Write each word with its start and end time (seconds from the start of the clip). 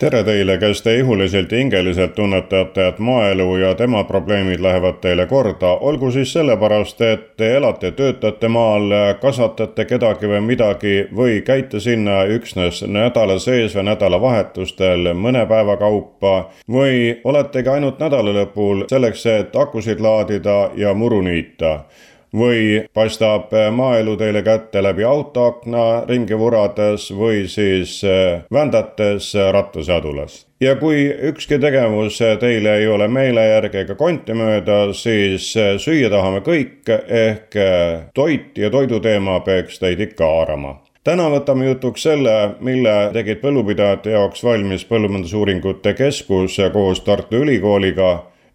tere 0.00 0.22
teile, 0.24 0.56
kes 0.58 0.80
te 0.82 0.94
ihuliselt 0.96 1.52
ja 1.52 1.58
hingeliselt 1.58 2.14
tunnetate, 2.14 2.86
et 2.88 2.98
maaelu 2.98 3.56
ja 3.60 3.74
tema 3.76 4.04
probleemid 4.08 4.60
lähevad 4.64 4.96
teile 5.00 5.26
korda, 5.26 5.74
olgu 5.74 6.10
siis 6.10 6.32
sellepärast, 6.32 7.00
et 7.04 7.26
te 7.36 7.50
elate, 7.56 7.90
töötate 7.92 8.48
maal, 8.48 8.88
kasvatate 9.20 9.84
kedagi 9.84 10.30
või 10.30 10.40
midagi 10.46 10.94
või 11.16 11.42
käite 11.44 11.80
sinna 11.84 12.22
üksnes 12.32 12.80
nädala 12.88 13.36
sees 13.38 13.76
või 13.76 13.90
nädalavahetustel 13.90 15.12
mõne 15.14 15.44
päeva 15.50 15.76
kaupa 15.76 16.36
või 16.64 17.20
oletegi 17.24 17.68
ainult 17.68 18.00
nädalalõpul 18.00 18.86
selleks, 18.88 19.26
et 19.26 19.56
akusid 19.56 20.00
laadida 20.00 20.70
ja 20.80 20.94
muru 20.94 21.20
niita 21.20 21.82
või 22.36 22.84
paistab 22.94 23.54
maaelu 23.74 24.16
teile 24.16 24.42
kätte 24.42 24.82
läbi 24.82 25.04
autoakna 25.04 26.04
ringi 26.08 26.38
vurades 26.38 27.10
või 27.14 27.46
siis 27.48 28.00
äh, 28.04 28.42
vändates 28.52 29.32
rattaseadulas. 29.52 30.46
ja 30.60 30.76
kui 30.76 31.06
ükski 31.30 31.58
tegevus 31.58 32.18
teile 32.40 32.76
ei 32.78 32.86
ole 32.88 33.08
meele 33.08 33.46
järgi 33.48 33.84
ega 33.84 33.94
konti 33.94 34.34
mööda, 34.34 34.92
siis 34.92 35.54
süüa 35.54 36.10
tahame 36.10 36.40
kõik, 36.44 36.86
ehk 37.08 37.56
toit 38.14 38.58
ja 38.58 38.70
toiduteema 38.70 39.40
peaks 39.40 39.78
teid 39.78 40.00
ikka 40.00 40.24
haarama 40.24 40.76
täna 41.04 41.28
võtame 41.32 41.68
jutuks 41.70 42.04
selle, 42.04 42.34
mille 42.60 42.94
tegid 43.14 43.40
põllupidajate 43.42 44.12
jaoks 44.14 44.44
valmis 44.44 44.84
Põllumajandusuuringute 44.88 45.94
Keskus 45.98 46.58
koos 46.72 47.00
Tartu 47.06 47.40
Ülikooliga 47.44 48.10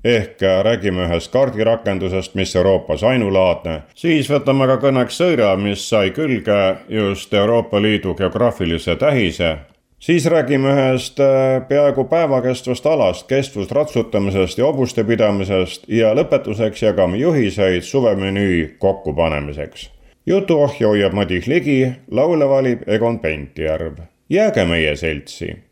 ehk 0.05 0.41
räägime 0.63 1.07
ühest 1.07 1.31
kaardirakendusest, 1.33 2.35
mis 2.35 2.55
Euroopas 2.55 3.03
ainulaadne. 3.03 3.81
siis 3.95 4.29
võtame 4.29 4.67
ka 4.67 4.77
kõneks 4.87 5.21
sõira, 5.21 5.55
mis 5.57 5.89
sai 5.89 6.11
külge 6.11 6.75
just 6.89 7.33
Euroopa 7.33 7.81
Liidu 7.81 8.13
geograafilise 8.13 8.95
tähise 8.95 9.57
siis 9.99 10.25
räägime 10.25 10.69
ühest 10.69 11.19
äh, 11.19 11.67
peaaegu 11.67 12.03
päeva 12.03 12.41
kestvast 12.41 12.85
alast, 12.85 13.27
kestvusratsutamisest 13.27 14.57
ja 14.57 14.65
hobuste 14.69 15.03
pidamisest 15.03 15.89
ja 15.89 16.13
lõpetuseks 16.13 16.85
jagame 16.85 17.17
juhiseid 17.17 17.81
suvemenüü 17.81 18.75
kokkupanemiseks. 18.79 19.91
jutuohja 20.25 20.87
hoiab 20.87 21.13
Madis 21.13 21.47
Ligi, 21.47 21.93
laule 22.11 22.49
valib 22.49 22.89
Egon 22.89 23.19
Pentjärv. 23.19 23.97
jääge 24.29 24.65
meie 24.65 24.95
seltsi 24.95 25.64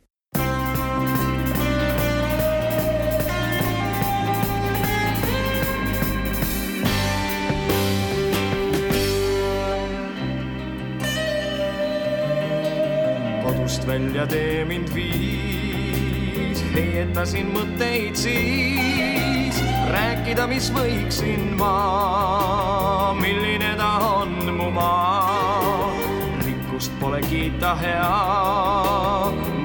välja 14.13 14.27
tee 14.27 14.65
mind 14.65 14.93
viis, 14.93 16.63
heietasin 16.73 17.47
mõtteid 17.49 18.13
siis, 18.13 19.57
rääkida, 19.89 20.45
mis 20.45 20.69
võiksin 20.69 21.57
ma, 21.57 23.17
milline 23.17 23.73
ta 23.79 23.89
on 24.21 24.37
mu 24.53 24.69
maa. 24.69 25.89
rikkust 26.45 26.93
pole 27.01 27.25
kiita 27.25 27.73
hea, 27.81 28.13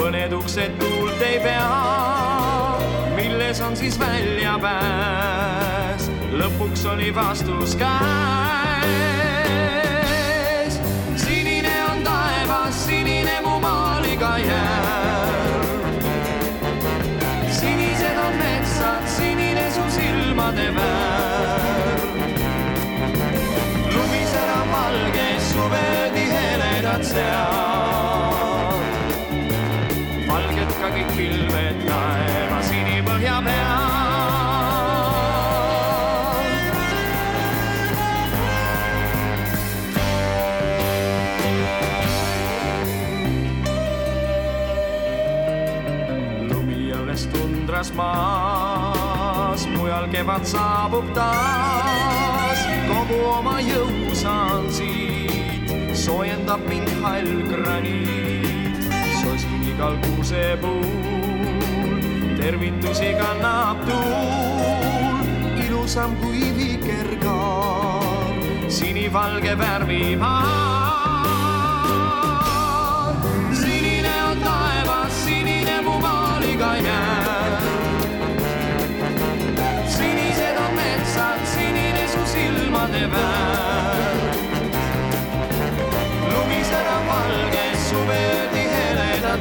mõned 0.00 0.33
uksed 0.33 0.81
tuult 0.81 1.21
ei 1.28 1.37
pea, 1.44 1.69
milles 3.21 3.61
on 3.61 3.77
siis 3.77 4.00
väljapääs, 4.00 6.09
lõpuks 6.41 6.89
oli 6.89 7.12
vastus 7.12 7.77
käes. 7.77 9.28
Silmade 20.38 20.71
värv. 20.71 22.00
lumisena 23.94 24.60
valge 24.72 25.28
suvedi 25.41 26.25
heledad 26.31 27.03
sead. 27.04 28.75
valged 30.28 30.71
ka 30.81 30.88
kõik 30.94 31.10
pilved 31.16 31.76
taeva 31.88 32.62
sinipõhja 32.71 33.38
peal. 33.44 33.87
tundras 47.32 47.91
mujal 47.91 48.38
kevad 50.13 50.45
saabub 50.45 51.05
taas. 51.15 52.61
kogu 52.89 53.19
oma 53.29 53.61
jõu 53.61 54.15
saan 54.17 54.71
siit, 54.73 55.69
soojendab 55.93 56.65
mind 56.69 56.89
hall 57.03 57.29
graniit. 57.51 58.89
sosin 59.21 59.63
igal 59.75 59.97
kuusepuul, 60.07 62.01
tervitusi 62.41 63.13
kannab 63.21 63.85
tuul, 63.85 65.29
ilusam 65.67 66.17
kui 66.23 66.49
vikerkaar, 66.57 68.33
sinivalge 68.69 69.55
värvimaal. 69.59 70.78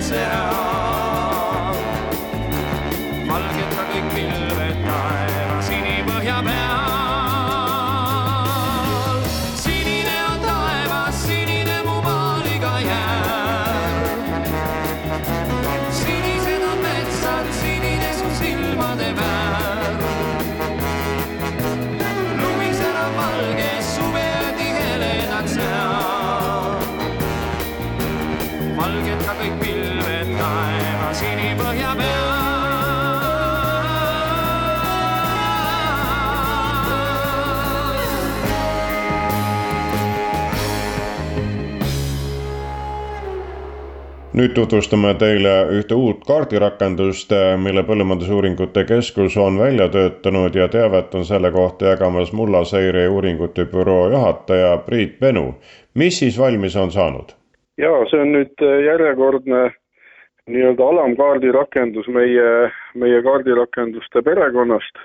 myself. 0.09 0.76
Nüüd 44.38 44.54
tutvustame 44.54 45.16
teile 45.18 45.54
ühte 45.74 45.95
uut 45.98 46.19
kaardirakendust, 46.28 47.31
mille 47.63 47.81
Põllumajandusuuringute 47.88 48.84
Keskus 48.86 49.38
on 49.42 49.57
välja 49.60 49.88
töötanud 49.89 50.56
ja 50.56 50.68
teavet 50.69 51.16
on 51.18 51.25
selle 51.25 51.50
kohta 51.51 51.94
jagamas 51.94 52.34
mullaseire 52.34 53.07
uuringute 53.10 53.66
büroo 53.72 54.10
juhataja 54.13 54.78
Priit 54.86 55.19
Penu. 55.19 55.56
mis 55.95 56.19
siis 56.19 56.39
valmis 56.39 56.75
on 56.75 56.92
saanud? 56.92 57.34
ja 57.78 57.92
see 58.12 58.22
on 58.22 58.31
nüüd 58.36 58.66
järjekordne 58.86 59.63
nii-öelda 60.54 60.86
alamkaardi 60.92 61.51
rakendus 61.51 62.07
meie, 62.07 62.69
meie 62.94 63.24
kaardirakenduste 63.24 64.22
perekonnast 64.22 65.01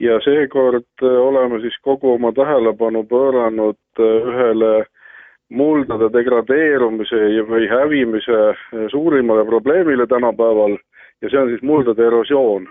ja 0.00 0.18
seekord 0.24 1.06
oleme 1.06 1.60
siis 1.60 1.78
kogu 1.82 2.16
oma 2.18 2.32
tähelepanu 2.32 3.04
pööranud 3.14 4.06
ühele 4.10 4.74
muldade 5.50 6.08
degradeerumise 6.12 7.20
või 7.48 7.68
hävimise 7.70 8.38
suurimale 8.90 9.44
probleemile 9.46 10.06
tänapäeval 10.06 10.76
ja 11.22 11.30
see 11.30 11.38
on 11.40 11.52
siis 11.52 11.62
muldade 11.62 12.06
erosioon. 12.06 12.66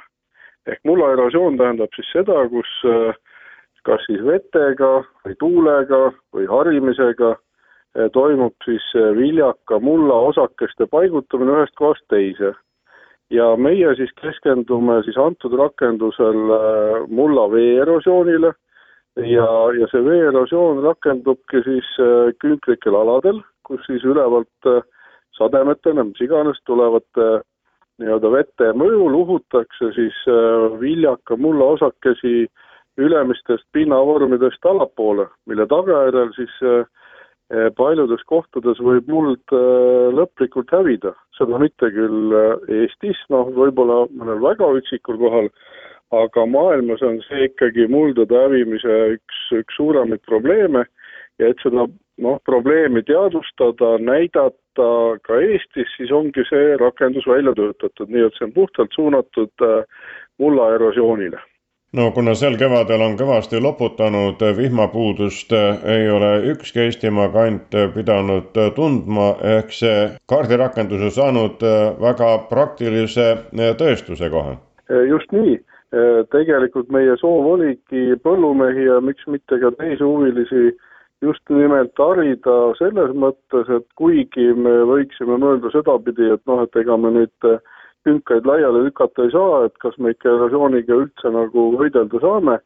ehk 0.67 0.79
mulla 0.83 1.11
erosioon 1.13 1.57
tähendab 1.57 1.93
siis 1.95 2.11
seda, 2.11 2.49
kus 2.49 2.69
kas 3.85 4.05
siis 4.09 4.21
vetega 4.25 5.05
või 5.25 5.35
tuulega 5.39 6.11
või 6.33 6.47
harimisega 6.49 7.35
toimub 8.13 8.55
siis 8.65 8.85
viljaka 9.17 9.79
mulla 9.79 10.15
osakeste 10.29 10.87
paigutamine 10.91 11.51
ühest 11.51 11.75
kohast 11.79 12.03
teise 12.09 12.53
ja 13.29 13.55
meie 13.57 13.95
siis 13.95 14.11
keskendume 14.21 15.01
siis 15.03 15.17
antud 15.17 15.53
rakendusel 15.59 16.41
mulla 17.07 17.47
veeerosioonile 17.51 18.51
ja, 19.23 19.47
ja 19.79 19.87
see 19.91 20.03
veeerosioon 20.03 20.83
rakendubki 20.83 21.63
siis 21.65 21.87
äh, 22.03 22.31
künklikel 22.43 22.97
aladel, 22.99 23.41
kus 23.67 23.83
siis 23.87 24.03
ülevalt 24.03 24.69
äh, 24.69 24.83
sademetena, 25.37 26.03
mis 26.07 26.21
iganes, 26.23 26.59
tulevate 26.67 27.41
nii-öelda 27.99 28.31
vete 28.31 28.71
mõjul 28.75 29.13
uhutakse 29.21 29.93
siis 29.95 30.15
viljaka 30.81 31.37
mulla 31.39 31.69
osakesi 31.77 32.43
ülemistest 32.99 33.63
pinnavormidest 33.75 34.67
allapoole, 34.67 35.29
mille 35.47 35.67
tagajärjel 35.71 36.33
siis 36.35 36.57
äh, 36.67 36.83
paljudes 37.77 38.23
kohtades 38.27 38.79
võib 38.81 39.07
muld 39.11 39.53
lõplikult 40.17 40.71
hävida, 40.73 41.11
seda 41.37 41.59
mitte 41.61 41.91
küll 41.93 42.33
Eestis, 42.73 43.19
noh, 43.29 43.51
võib-olla 43.53 44.07
mõnel 44.17 44.41
väga 44.41 44.71
üksikul 44.79 45.19
kohal, 45.21 45.51
aga 46.23 46.45
maailmas 46.45 47.03
on 47.05 47.21
see 47.27 47.49
ikkagi 47.49 47.87
muldade 47.91 48.37
hävimise 48.45 48.99
üks, 49.17 49.41
üks 49.61 49.79
suuremaid 49.79 50.23
probleeme. 50.29 50.85
Ja 51.39 51.49
et 51.51 51.59
seda 51.63 51.87
noh, 52.23 52.37
probleemi 52.47 53.03
teadvustada, 53.03 53.97
näidata 53.99 54.91
ka 55.27 55.39
Eestis, 55.43 55.91
siis 55.97 56.13
ongi 56.15 56.45
see 56.49 56.77
rakendus 56.79 57.27
välja 57.27 57.51
töötatud, 57.57 58.07
nii 58.07 58.23
et 58.27 58.37
see 58.37 58.47
on 58.47 58.55
puhtalt 58.55 58.95
suunatud 58.95 59.67
mulla 60.39 60.69
erosioonile. 60.77 61.41
No 61.95 62.09
kuna 62.11 62.33
sel 62.35 62.57
kevadel 62.59 62.99
on 63.05 63.13
kõvasti 63.15 63.59
loputanud 63.63 64.41
vihmapuudust, 64.57 65.53
ei 65.87 66.09
ole 66.11 66.31
ükski 66.51 66.81
Eestimaa 66.83 67.29
kant 67.31 67.77
pidanud 67.93 68.57
tundma, 68.75 69.29
ehk 69.57 69.71
see 69.71 70.01
kaardirakendus 70.27 71.05
on 71.07 71.13
saanud 71.19 71.63
väga 72.01 72.31
praktilise 72.49 73.29
tõestuse 73.79 74.29
koha. 74.33 74.57
just 75.07 75.31
nii, 75.31 75.55
tegelikult 76.33 76.89
meie 76.91 77.15
soov 77.21 77.45
oligi 77.53 78.17
põllumehi 78.23 78.89
ja 78.89 78.99
miks 79.03 79.27
mitte 79.31 79.59
ka 79.61 79.71
teisi 79.79 80.03
huvilisi 80.03 80.73
just 81.23 81.49
nimelt 81.49 81.95
harida 81.97 82.55
selles 82.79 83.13
mõttes, 83.15 83.69
et 83.71 83.85
kuigi 83.99 84.51
me 84.53 84.73
võiksime 84.89 85.39
mõelda 85.41 85.71
sedapidi, 85.73 86.27
et 86.35 86.43
noh, 86.49 86.65
et 86.65 86.81
ega 86.81 86.97
me 86.99 87.13
nüüd 87.15 87.49
künkaid 88.05 88.45
laiali 88.45 88.83
lükata 88.85 89.25
ei 89.25 89.33
saa, 89.33 89.65
et 89.65 89.77
kas 89.81 89.95
me 89.97 90.13
ikka 90.13 90.33
erosiooniga 90.35 90.99
üldse 91.05 91.31
nagu 91.33 91.69
võidelda 91.79 92.21
saame, 92.21 92.59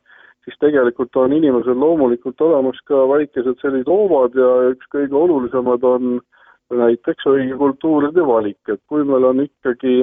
siis 0.44 0.58
tegelikult 0.64 1.16
on 1.22 1.36
inimesel 1.36 1.78
loomulikult 1.80 2.42
olemas 2.42 2.80
ka 2.90 3.06
väikesed 3.14 3.62
sellised 3.62 3.92
hoovad 3.92 4.36
ja 4.36 4.50
üks 4.74 4.90
kõige 4.96 5.16
olulisemad 5.16 5.86
on 5.88 6.20
näiteks 6.70 7.28
õige 7.30 7.58
kultuuride 7.58 8.26
valik, 8.26 8.60
et 8.68 8.82
kui 8.90 9.06
meil 9.08 9.26
on 9.30 9.46
ikkagi 9.46 10.02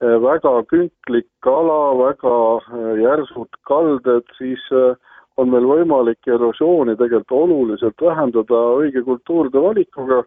väga 0.00 0.62
künklik 0.68 1.46
ala, 1.46 1.94
väga 1.98 2.36
eh, 2.74 3.02
järsud 3.02 3.50
kalded, 3.68 4.24
siis 4.38 4.60
eh, 4.72 4.94
on 5.36 5.50
meil 5.50 5.66
võimalik 5.66 6.26
erosiooni 6.26 6.96
tegelikult 6.96 7.32
oluliselt 7.32 8.00
vähendada 8.00 8.60
õige 8.78 9.02
kultuuride 9.02 9.60
valikuga. 9.60 10.22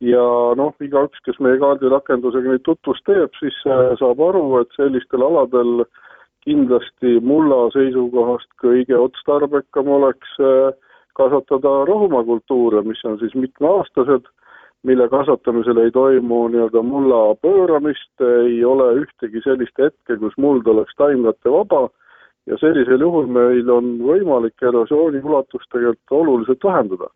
Ja 0.00 0.22
noh, 0.54 0.74
igaüks, 0.80 1.18
kes 1.26 1.40
meie 1.42 1.58
kaardirakendusega 1.58 2.52
nüüd 2.52 2.62
tutvust 2.62 3.02
teeb, 3.04 3.32
siis 3.40 3.56
saab 3.98 4.20
aru, 4.22 4.60
et 4.60 4.70
sellistel 4.76 5.24
aladel 5.26 5.82
kindlasti 6.46 7.16
mulla 7.18 7.64
seisukohast 7.74 8.46
kõige 8.62 8.94
otstarbekam 8.94 9.90
oleks 9.90 10.36
kasvatada 11.18 11.72
rohumakultuure, 11.90 12.84
mis 12.86 13.02
on 13.04 13.18
siis 13.18 13.34
mitmeaastased, 13.34 14.30
mille 14.86 15.08
kasvatamisel 15.08 15.78
ei 15.82 15.90
toimu 15.90 16.48
nii-öelda 16.48 16.82
mulla 16.82 17.22
pööramist, 17.42 18.12
ei 18.22 18.64
ole 18.64 18.92
ühtegi 19.02 19.42
sellist 19.44 19.78
hetke, 19.78 20.18
kus 20.20 20.36
muld 20.38 20.66
oleks 20.66 20.94
taimlattevaba 20.96 21.88
ja 22.46 22.58
sellisel 22.60 23.00
juhul 23.00 23.26
meil 23.26 23.70
on 23.70 23.96
võimalik 24.02 24.62
erosiooni 24.62 25.22
ulatust 25.24 25.70
tegelikult 25.72 26.20
oluliselt 26.20 26.64
vähendada 26.64 27.10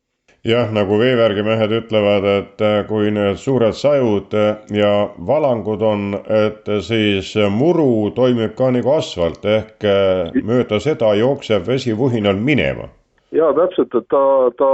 jah, 0.47 0.71
nagu 0.75 0.99
veevärgimehed 0.99 1.73
ütlevad, 1.77 2.27
et 2.27 2.63
äh, 2.65 2.81
kui 2.89 3.11
need 3.15 3.39
suured 3.41 3.77
sajud 3.79 4.35
äh, 4.35 4.57
ja 4.75 4.93
valangud 5.27 5.83
on, 5.87 6.09
et 6.27 6.67
siis 6.83 7.35
muru 7.51 8.11
toimib 8.17 8.57
ka 8.59 8.73
nagu 8.75 8.97
asfalt 8.97 9.47
ehk 9.47 9.87
äh, 9.87 10.43
mööda 10.43 10.81
seda 10.83 11.15
jookseb 11.19 11.67
vesi 11.69 11.95
vuhinal 11.99 12.41
minema. 12.43 12.91
Ja 13.33 13.53
täpselt, 13.57 13.95
et 13.95 14.09
ta, 14.13 14.25
ta 14.61 14.71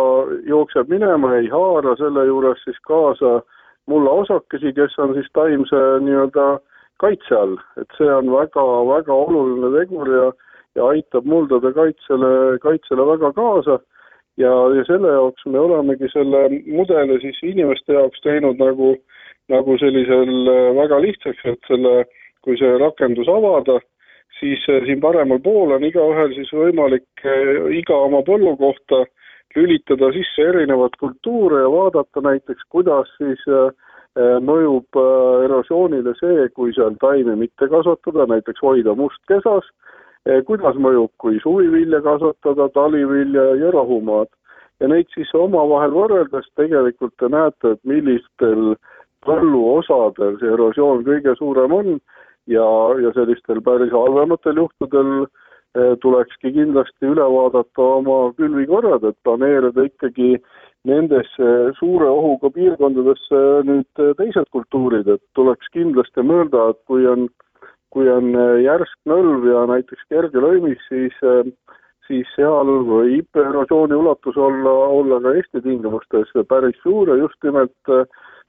jookseb 0.47 0.91
minema, 0.91 1.37
ei 1.39 1.49
haara 1.53 1.95
selle 2.01 2.27
juures 2.27 2.61
siis 2.65 2.79
kaasa 2.87 3.39
mulla 3.89 4.11
osakesi, 4.23 4.73
kes 4.77 4.99
on 4.99 5.15
siis 5.17 5.29
taimse 5.33 5.83
nii-öelda 6.05 6.49
kaitse 7.03 7.37
all, 7.37 7.57
et 7.81 7.99
see 7.99 8.09
on 8.13 8.31
väga-väga 8.33 9.15
oluline 9.15 9.71
tegur 9.77 10.11
ja, 10.13 10.27
ja 10.77 10.89
aitab 10.93 11.29
muldade 11.31 11.73
kaitsele, 11.77 12.33
kaitsele 12.65 13.07
väga 13.13 13.33
kaasa. 13.37 13.79
Ja, 14.39 14.51
ja 14.71 14.85
selle 14.87 15.11
jaoks 15.11 15.47
me 15.51 15.59
olemegi 15.59 16.07
selle 16.13 16.45
mudeli 16.67 17.17
siis 17.25 17.39
inimeste 17.43 17.97
jaoks 17.97 18.21
teinud 18.23 18.61
nagu, 18.63 18.93
nagu 19.51 19.79
sellisel 19.83 20.51
äh, 20.53 20.69
väga 20.77 21.01
lihtsaks, 21.03 21.41
et 21.55 21.71
selle, 21.71 22.05
kui 22.47 22.59
see 22.61 22.77
rakendus 22.79 23.31
avada, 23.33 23.81
siis 24.41 24.65
äh, 24.71 24.85
siin 24.87 25.01
paremal 25.01 25.41
pool 25.45 25.75
on 25.77 25.85
igaühel 25.85 26.35
siis 26.37 26.53
võimalik 26.55 27.25
äh, 27.25 27.69
iga 27.81 27.97
oma 28.09 28.23
põllu 28.27 28.57
kohta 28.61 29.05
lülitada 29.57 30.13
sisse 30.15 30.49
erinevat 30.53 30.97
kultuure 31.01 31.65
ja 31.65 31.71
vaadata 31.73 32.21
näiteks, 32.23 32.63
kuidas 32.71 33.09
siis 33.17 33.41
mõjub 34.45 34.99
erosioonile 35.45 36.13
see, 36.19 36.45
kui 36.55 36.71
seal 36.77 36.95
taimi 37.01 37.35
mitte 37.41 37.67
kasvatada, 37.73 38.27
näiteks 38.31 38.63
hoida 38.63 38.95
must 38.99 39.19
kesas 39.31 39.67
Eh, 40.29 40.43
kuidas 40.45 40.77
mõjub, 40.77 41.09
kui 41.23 41.39
suvivilja 41.41 42.03
kasvatada, 42.05 42.69
talivilja 42.75 43.55
ja 43.63 43.71
rohumaad. 43.73 44.29
ja 44.81 44.87
neid 44.87 45.09
siis 45.11 45.31
omavahel 45.35 45.91
võrreldes 45.91 46.45
tegelikult 46.55 47.11
te 47.19 47.27
näete, 47.27 47.73
et 47.75 47.81
millistel 47.83 48.77
põlluosadel 49.27 50.37
see 50.39 50.53
erosioon 50.55 51.03
kõige 51.09 51.35
suurem 51.39 51.73
on 51.75 51.89
ja, 52.49 52.69
ja 53.03 53.13
sellistel 53.17 53.61
päris 53.65 53.93
halvematel 53.95 54.63
juhtudel 54.65 55.13
eh, 55.25 55.95
tulekski 56.03 56.53
kindlasti 56.57 57.13
üle 57.13 57.27
vaadata 57.35 57.91
oma 58.01 58.21
külvikorrad, 58.39 59.05
et 59.05 59.19
planeerida 59.25 59.89
ikkagi 59.91 60.37
nendesse 60.89 61.51
suure 61.79 62.09
ohuga 62.09 62.51
piirkondadesse 62.55 63.43
nüüd 63.69 64.07
teised 64.21 64.49
kultuurid, 64.55 65.09
et 65.11 65.23
tuleks 65.37 65.69
kindlasti 65.75 66.25
mõelda, 66.25 66.71
et 66.73 66.81
kui 66.89 67.05
on 67.11 67.29
kui 67.95 68.09
on 68.13 68.35
äh, 68.37 68.61
järsk 68.65 68.99
nõlv 69.09 69.47
ja 69.49 69.65
näiteks 69.71 70.09
kerge 70.13 70.43
lõimis, 70.43 70.81
siis, 70.91 71.15
äh, 71.25 71.49
siis 72.09 72.29
seal 72.37 72.73
võib 72.89 73.41
erosiooni 73.43 73.97
ulatus 73.97 74.37
olla, 74.37 74.75
olla 74.99 75.21
ka 75.25 75.35
Eesti 75.39 75.65
tingimustes 75.65 76.33
päris 76.51 76.77
suur 76.85 77.13
ja 77.13 77.19
just 77.23 77.39
nimelt 77.45 77.93
äh, 77.93 78.05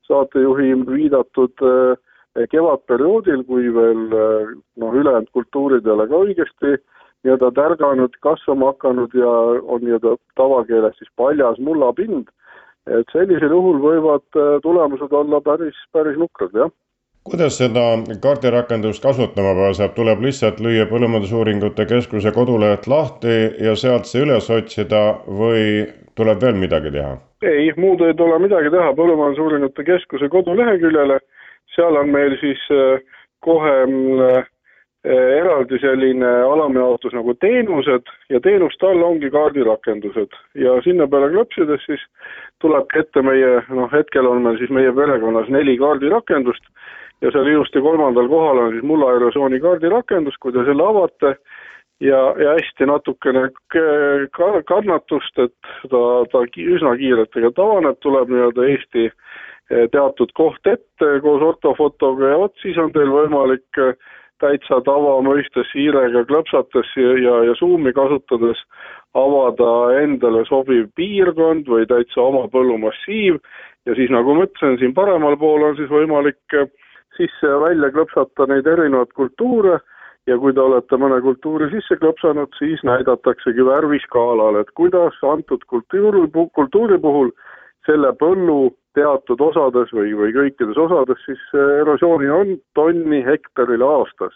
saatejuhi 0.09 0.73
viidatud 0.89 1.61
kevadperioodil, 2.51 3.43
kui 3.47 3.71
veel 3.73 4.01
noh, 4.13 4.93
ülejäänud 4.93 5.29
kultuurid 5.33 5.87
ei 5.87 5.93
ole 5.95 6.07
ka 6.07 6.23
õigesti 6.25 6.75
nii-öelda 7.25 7.51
tärganud, 7.55 8.13
kasvama 8.23 8.73
hakanud 8.73 9.15
ja 9.17 9.31
on 9.61 9.81
nii-öelda 9.83 10.15
tavakeeles 10.39 10.95
siis 10.97 11.09
paljas 11.19 11.59
mullapind, 11.59 12.29
et 12.87 13.15
sellisel 13.15 13.51
juhul 13.51 13.81
võivad 13.83 14.39
tulemused 14.63 15.11
olla 15.11 15.41
päris, 15.43 15.75
päris 15.91 16.19
nukrad, 16.21 16.55
jah. 16.55 16.71
Kuidas 17.29 17.57
seda 17.59 17.81
kaardirakendust 18.23 19.03
kasutama 19.03 19.51
pääseb, 19.57 19.91
tuleb 19.97 20.21
lihtsalt 20.23 20.61
lüüa 20.63 20.85
Põllumajandusuuringute 20.89 21.85
Keskuse 21.85 22.31
koduleht 22.31 22.87
lahti 22.87 23.35
ja 23.59 23.75
sealt 23.77 24.07
see 24.07 24.23
üles 24.23 24.47
otsida 24.49 25.01
või 25.27 25.83
tuleb 26.15 26.41
veel 26.41 26.55
midagi 26.61 26.93
teha? 26.95 27.17
ei, 27.43 27.69
muud 27.77 28.01
ei 28.03 28.15
tule 28.17 28.39
midagi 28.39 28.71
teha, 28.71 28.93
Põllumajandusuuringute 28.95 29.83
Keskuse 29.91 30.31
koduleheküljele, 30.31 31.19
seal 31.75 31.97
on 31.99 32.09
meil 32.13 32.37
siis 32.41 32.61
äh, 32.73 33.01
kohe 33.45 33.75
äh, 33.85 34.47
eraldi 35.39 35.79
selline 35.79 36.29
alamjaotus 36.43 37.13
nagu 37.15 37.33
teenused 37.39 38.09
ja 38.29 38.41
teenuste 38.43 38.87
all 38.87 39.03
ongi 39.03 39.29
kaardirakendused. 39.31 40.35
Ja 40.59 40.75
sinna 40.83 41.07
peale 41.07 41.31
klõpsides 41.31 41.85
siis 41.87 42.03
tulebki 42.61 42.99
ette 43.03 43.23
meie, 43.23 43.61
noh 43.69 43.91
hetkel 43.93 44.27
on 44.27 44.43
meil 44.43 44.59
siis 44.59 44.73
meie 44.75 44.91
perekonnas 44.95 45.47
neli 45.49 45.77
kaardirakendust 45.79 46.67
ja 47.21 47.31
seal 47.31 47.47
ilusti 47.47 47.81
kolmandal 47.83 48.27
kohal 48.31 48.65
on 48.65 48.75
siis 48.75 48.83
mulla 48.83 49.15
erosiooni 49.15 49.59
kaardirakendus, 49.63 50.37
kui 50.39 50.53
te 50.55 50.63
selle 50.67 50.83
avate, 50.83 51.35
ja, 51.99 52.19
ja 52.39 52.55
hästi 52.55 52.87
natukene 52.87 53.49
ka 54.35 54.51
kannatust, 54.67 55.39
et 55.43 55.71
ta, 55.91 56.03
ta 56.31 56.43
üsna 56.47 56.95
kiirelt 56.99 57.31
tegelikult 57.33 57.63
avaneb, 57.65 57.99
tuleb 58.03 58.31
nii-öelda 58.31 58.67
Eesti 58.73 59.05
eh, 59.09 59.15
teatud 59.69 60.31
koht 60.33 60.65
ette 60.67 61.09
koos 61.21 61.43
ortofotoga 61.45 62.31
ja 62.31 62.37
vot 62.41 62.55
siis 62.61 62.77
on 62.81 62.91
teil 62.93 63.11
võimalik 63.13 63.81
eh, 63.81 63.93
täitsa 64.41 64.79
tavamõistes 64.85 65.69
hiirega 65.75 66.23
klõpsates 66.29 66.93
ja, 66.97 67.11
ja, 67.21 67.35
ja 67.49 67.55
Zoomi 67.59 67.93
kasutades 67.93 68.61
avada 69.17 69.99
endale 70.01 70.45
sobiv 70.47 70.87
piirkond 70.95 71.69
või 71.69 71.85
täitsa 71.89 72.21
oma 72.23 72.47
põllumassiiv. 72.53 73.39
Ja 73.87 73.95
siis, 73.97 74.09
nagu 74.13 74.35
ma 74.35 74.45
ütlesin, 74.47 74.77
siin 74.79 74.93
paremal 74.93 75.37
pool 75.41 75.65
on 75.69 75.77
siis 75.77 75.89
võimalik 75.91 76.57
eh, 76.57 76.69
sisse 77.17 77.53
ja 77.53 77.61
välja 77.61 77.91
klõpsata 77.93 78.49
neid 78.49 78.67
erinevaid 78.67 79.13
kultuure. 79.17 79.79
Ja 80.27 80.35
kui 80.37 80.53
te 80.53 80.61
olete 80.61 80.97
mõne 80.99 81.17
kultuuri 81.25 81.69
sisse 81.71 81.95
klõpsanud, 81.97 82.51
siis 82.59 82.81
näidataksegi 82.85 83.63
värviskaalal, 83.65 84.59
et 84.59 84.69
kuidas 84.77 85.15
antud 85.25 85.63
kultuuri, 85.71 86.27
kultuuri 86.53 86.99
puhul 87.01 87.31
selle 87.89 88.11
põllu 88.21 88.69
teatud 88.97 89.41
osades 89.41 89.91
või, 89.95 90.13
või 90.17 90.33
kõikides 90.35 90.77
osades 90.77 91.21
siis 91.25 91.41
erosiooni 91.55 92.29
on 92.33 92.55
tonni 92.77 93.23
hektarile 93.25 93.85
aastas. 93.85 94.35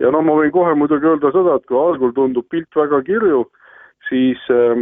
ja 0.00 0.10
noh, 0.10 0.24
ma 0.24 0.38
võin 0.38 0.52
kohe 0.54 0.74
muidugi 0.74 1.06
öelda 1.06 1.32
seda, 1.34 1.56
et 1.56 1.66
kui 1.68 1.76
algul 1.76 2.12
tundub 2.16 2.46
pilt 2.48 2.76
väga 2.76 3.02
kirju, 3.04 3.44
siis 4.08 4.40
äh, 4.52 4.80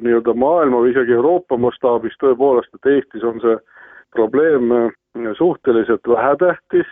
nii-öelda 0.00 0.34
maailma 0.38 0.82
või 0.84 0.92
isegi 0.94 1.16
Euroopa 1.18 1.58
mastaabis 1.58 2.14
tõepoolest, 2.22 2.70
et 2.74 2.90
Eestis 2.94 3.24
on 3.26 3.40
see 3.42 3.56
probleem 4.14 4.70
äh, 4.76 4.90
suhteliselt 5.38 6.06
vähetähtis 6.08 6.90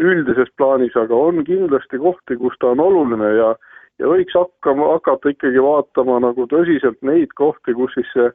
üldises 0.00 0.48
plaanis, 0.56 0.96
aga 0.96 1.14
on 1.14 1.44
kindlasti 1.44 2.00
kohti, 2.00 2.38
kus 2.40 2.56
ta 2.60 2.72
on 2.72 2.80
oluline 2.80 3.34
ja 3.36 3.52
ja 4.00 4.08
võiks 4.08 4.36
hakkama, 4.36 4.94
hakata 4.96 5.34
ikkagi 5.34 5.62
vaatama 5.64 6.18
nagu 6.24 6.46
tõsiselt 6.50 7.00
neid 7.06 7.32
kohti, 7.38 7.74
kus 7.76 7.92
siis 7.96 8.08
see 8.14 8.28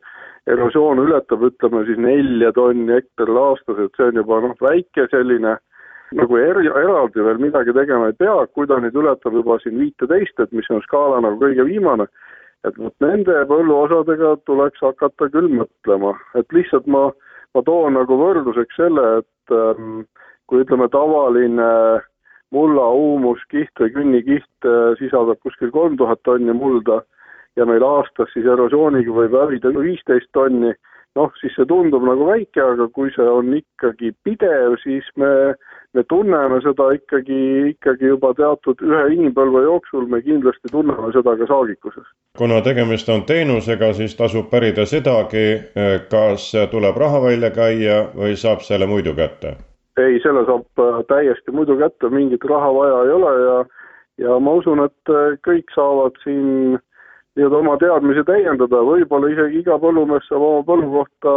erosioon 0.51 1.01
ületab, 1.01 1.43
ütleme 1.48 1.84
siis 1.88 2.01
nelja 2.01 2.51
tonni 2.53 2.93
hektaril 2.93 3.39
aastas, 3.41 3.79
et 3.81 3.98
see 3.98 4.12
on 4.12 4.22
juba 4.22 4.41
noh, 4.45 4.53
väike 4.62 5.07
selline 5.13 5.55
nagu 6.15 6.38
er-, 6.38 6.62
eraldi 6.69 7.25
veel 7.25 7.41
midagi 7.41 7.74
tegema 7.74 8.12
ei 8.12 8.17
pea, 8.19 8.38
kui 8.53 8.69
ta 8.69 8.77
nüüd 8.81 8.98
ületab 9.01 9.34
juba 9.34 9.57
siin 9.63 9.79
viiteist, 9.81 10.39
et 10.39 10.53
mis 10.53 10.69
on 10.69 10.84
skaala 10.86 11.24
nagu 11.25 11.41
kõige 11.41 11.65
viimane, 11.65 12.05
et 12.67 12.77
vot 12.77 12.93
nende 13.03 13.41
põlluosadega 13.50 14.36
tuleks 14.50 14.84
hakata 14.86 15.29
küll 15.34 15.50
mõtlema, 15.62 16.13
et 16.38 16.53
lihtsalt 16.53 16.86
ma, 16.89 17.07
ma 17.57 17.65
toon 17.65 17.98
nagu 17.98 18.19
võrdluseks 18.22 18.77
selle, 18.77 19.07
et 19.24 19.55
ähm, 19.57 20.03
kui 20.45 20.62
ütleme, 20.62 20.88
tavaline 20.93 21.72
mulla 22.55 22.88
huumuskiht 22.95 23.83
või 23.83 23.91
künnikiht 24.00 24.69
äh, 24.69 24.95
sisaldab 25.01 25.41
kuskil 25.43 25.74
kolm 25.75 26.00
tuhat 26.00 26.24
tonni 26.24 26.55
mulda 26.55 27.01
ja 27.59 27.67
meil 27.67 27.83
aastas 27.83 28.31
siis 28.33 28.47
erosiooniga 28.47 29.13
võib 29.15 29.35
hävida 29.39 29.71
viisteist 29.75 30.31
tonni, 30.35 30.74
noh, 31.15 31.31
siis 31.39 31.55
see 31.55 31.67
tundub 31.69 32.03
nagu 32.07 32.27
väike, 32.27 32.62
aga 32.62 32.88
kui 32.95 33.12
see 33.15 33.27
on 33.31 33.53
ikkagi 33.55 34.12
pidev, 34.27 34.75
siis 34.83 35.07
me, 35.21 35.29
me 35.95 36.03
tunneme 36.12 36.59
seda 36.65 36.89
ikkagi, 36.97 37.41
ikkagi 37.71 38.12
juba 38.12 38.33
teatud 38.38 38.83
ühe 38.83 39.03
inimpõlve 39.15 39.63
jooksul, 39.67 40.09
me 40.12 40.21
kindlasti 40.25 40.71
tunneme 40.74 41.13
seda 41.15 41.38
ka 41.39 41.47
saagikuses. 41.51 42.09
kuna 42.38 42.59
tegemist 42.65 43.09
on 43.09 43.24
teenusega, 43.29 43.93
siis 43.93 44.17
tasub 44.19 44.51
pärida 44.51 44.88
sedagi, 44.89 45.47
kas 46.12 46.51
tuleb 46.71 47.00
raha 47.05 47.24
välja 47.29 47.53
käia 47.55 48.03
või 48.15 48.35
saab 48.39 48.67
selle 48.67 48.89
muidu 48.91 49.15
kätte 49.15 49.55
ei, 50.01 50.19
selle 50.23 50.43
saab 50.47 50.81
äh, 50.81 50.99
täiesti 51.09 51.53
muidu 51.55 51.77
kätte, 51.79 52.09
mingit 52.11 52.43
raha 52.49 52.71
vaja 52.73 53.03
ei 53.05 53.15
ole 53.15 53.33
ja 53.45 53.55
ja 54.17 54.37
ma 54.39 54.53
usun, 54.59 54.83
et 54.85 55.11
äh, 55.11 55.35
kõik 55.47 55.71
saavad 55.75 56.15
siin 56.23 56.77
nii-öelda 57.35 57.57
oma 57.59 57.75
teadmisi 57.79 58.23
täiendada, 58.27 58.79
võib-olla 58.87 59.31
isegi 59.31 59.59
iga 59.63 59.75
põllumees 59.79 60.27
saab 60.29 60.43
oma 60.43 60.63
põllu 60.67 60.91
kohta 60.93 61.33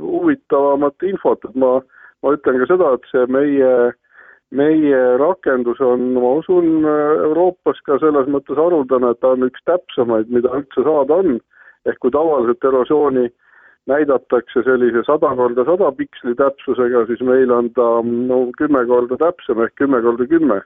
huvitavamat 0.00 1.08
infot, 1.10 1.44
et 1.44 1.58
ma, 1.60 1.74
ma 2.24 2.32
ütlen 2.36 2.62
ka 2.62 2.70
seda, 2.70 2.94
et 2.96 3.10
see 3.12 3.26
meie, 3.28 3.72
meie 4.56 5.02
rakendus 5.20 5.80
on, 5.84 6.14
ma 6.16 6.32
usun, 6.40 6.88
Euroopas 7.28 7.80
ka 7.84 8.00
selles 8.00 8.30
mõttes 8.32 8.56
haruldane, 8.56 9.12
et 9.12 9.20
ta 9.20 9.34
on 9.36 9.44
üks 9.48 9.68
täpsemaid, 9.68 10.32
mida 10.32 10.52
üldse 10.56 10.86
saada 10.88 11.20
on, 11.20 11.36
ehk 11.84 12.00
kui 12.00 12.12
tavaliselt 12.16 12.64
erosiooni 12.64 13.28
äh, 13.28 13.36
näidatakse 13.90 14.62
sellise 14.64 15.02
sada 15.06 15.30
korda 15.36 15.64
sada 15.68 15.90
piksli 15.92 16.34
täpsusega, 16.38 17.04
siis 17.08 17.24
meil 17.26 17.52
on 17.52 17.70
ta 17.76 17.88
no 18.04 18.46
kümme 18.58 18.84
korda 18.88 19.18
täpsem 19.20 19.60
ehk 19.64 19.74
kümme 19.80 20.00
korda 20.02 20.26
kümme. 20.30 20.62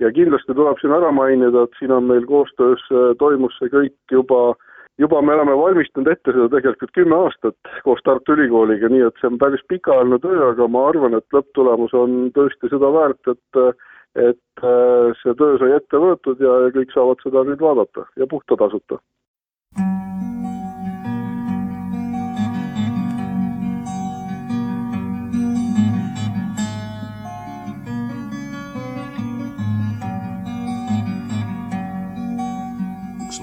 ja 0.00 0.10
kindlasti 0.12 0.54
tuleb 0.54 0.76
siin 0.80 0.92
ära 0.92 1.08
mainida, 1.12 1.62
et 1.64 1.76
siin 1.78 1.92
on 1.92 2.04
meil 2.04 2.26
koostöös, 2.28 2.82
äh, 2.92 3.14
toimus 3.18 3.54
see 3.56 3.70
kõik 3.72 4.12
juba, 4.12 4.40
juba 5.00 5.22
me 5.24 5.32
oleme 5.32 5.54
valmistanud 5.56 6.10
ette 6.12 6.34
seda 6.36 6.50
tegelikult 6.52 6.92
kümme 6.98 7.16
aastat 7.16 7.70
koos 7.84 8.02
Tartu 8.04 8.36
Ülikooliga, 8.36 8.90
nii 8.92 9.06
et 9.06 9.16
see 9.20 9.30
on 9.30 9.40
päris 9.40 9.64
pikaajaline 9.72 10.20
töö, 10.20 10.50
aga 10.50 10.68
ma 10.68 10.84
arvan, 10.90 11.16
et 11.16 11.36
lõpptulemus 11.36 11.96
on 11.96 12.26
tõesti 12.36 12.72
seda 12.72 12.92
väärt, 12.98 13.32
et 13.32 13.62
et 14.16 14.64
äh, 14.64 15.16
see 15.22 15.34
töö 15.40 15.56
sai 15.60 15.74
ette 15.76 16.00
võetud 16.00 16.40
ja, 16.40 16.54
kõik 16.76 16.92
saavad 16.92 17.20
seda 17.24 17.44
nüüd 17.48 17.60
vaadata 17.60 18.04
ja 18.16 18.28
puhta 18.28 18.56
tasuta 18.56 19.00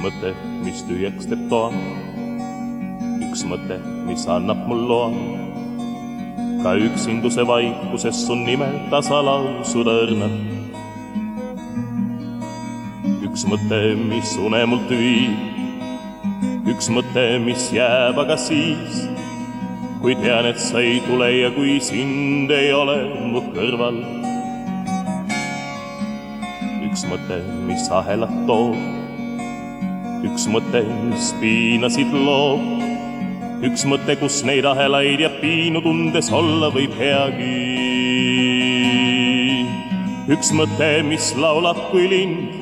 mõte, 0.03 0.33
mis 0.63 0.81
tühjaks 0.88 1.27
teeb 1.29 1.45
toa. 1.51 1.69
üks 3.24 3.43
mõte, 3.48 3.77
mis 4.07 4.25
annab 4.27 4.65
mul 4.67 4.81
loa. 4.89 5.10
ka 6.63 6.74
üksinduse 6.79 7.43
vaikuses 7.48 8.19
su 8.25 8.36
nime 8.36 8.67
tasalausuda 8.91 9.93
õrnab. 10.03 10.36
üks 13.27 13.45
mõte, 13.48 13.79
mis 14.10 14.36
une 14.45 14.63
mult 14.72 14.91
viib. 14.91 15.38
üks 16.74 16.89
mõte, 16.91 17.24
mis 17.45 17.69
jääb 17.72 18.19
aga 18.25 18.38
siis, 18.38 19.05
kui 20.01 20.17
tean, 20.19 20.50
et 20.51 20.60
sa 20.60 20.81
ei 20.83 21.00
tule 21.07 21.29
ja 21.31 21.51
kui 21.55 21.77
sind 21.79 22.51
ei 22.51 22.74
ole 22.74 22.98
mu 23.31 23.45
kõrval. 23.55 24.03
üks 26.89 27.07
mõte, 27.07 27.39
mis 27.69 27.88
ahelat 28.01 28.36
toob 28.51 29.02
üks 30.24 30.46
mõte, 30.48 30.82
mis 31.10 31.32
piinasid 31.42 32.13
loob. 32.15 32.63
üks 33.63 33.84
mõte, 33.88 34.15
kus 34.20 34.42
neid 34.48 34.65
ahelaid 34.68 35.20
ja 35.24 35.30
piinu 35.42 35.82
tundes 35.84 36.32
olla 36.32 36.70
võib 36.72 36.96
heagi. 37.00 37.60
üks 40.32 40.53
mõte, 40.56 40.89
mis 41.03 41.34
laulab 41.36 41.80
kui 41.92 42.08
lind. 42.08 42.56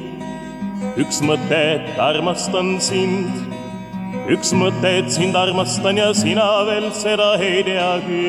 üks 0.98 1.22
mõte, 1.22 1.62
et 1.78 2.02
armastan 2.02 2.80
sind. 2.82 3.30
üks 4.26 4.54
mõte, 4.58 4.98
et 5.04 5.14
sind 5.14 5.38
armastan 5.38 6.02
ja 6.02 6.10
sina 6.18 6.50
veel 6.66 6.90
seda 6.98 7.36
ei 7.38 7.64
teagi 7.64 8.26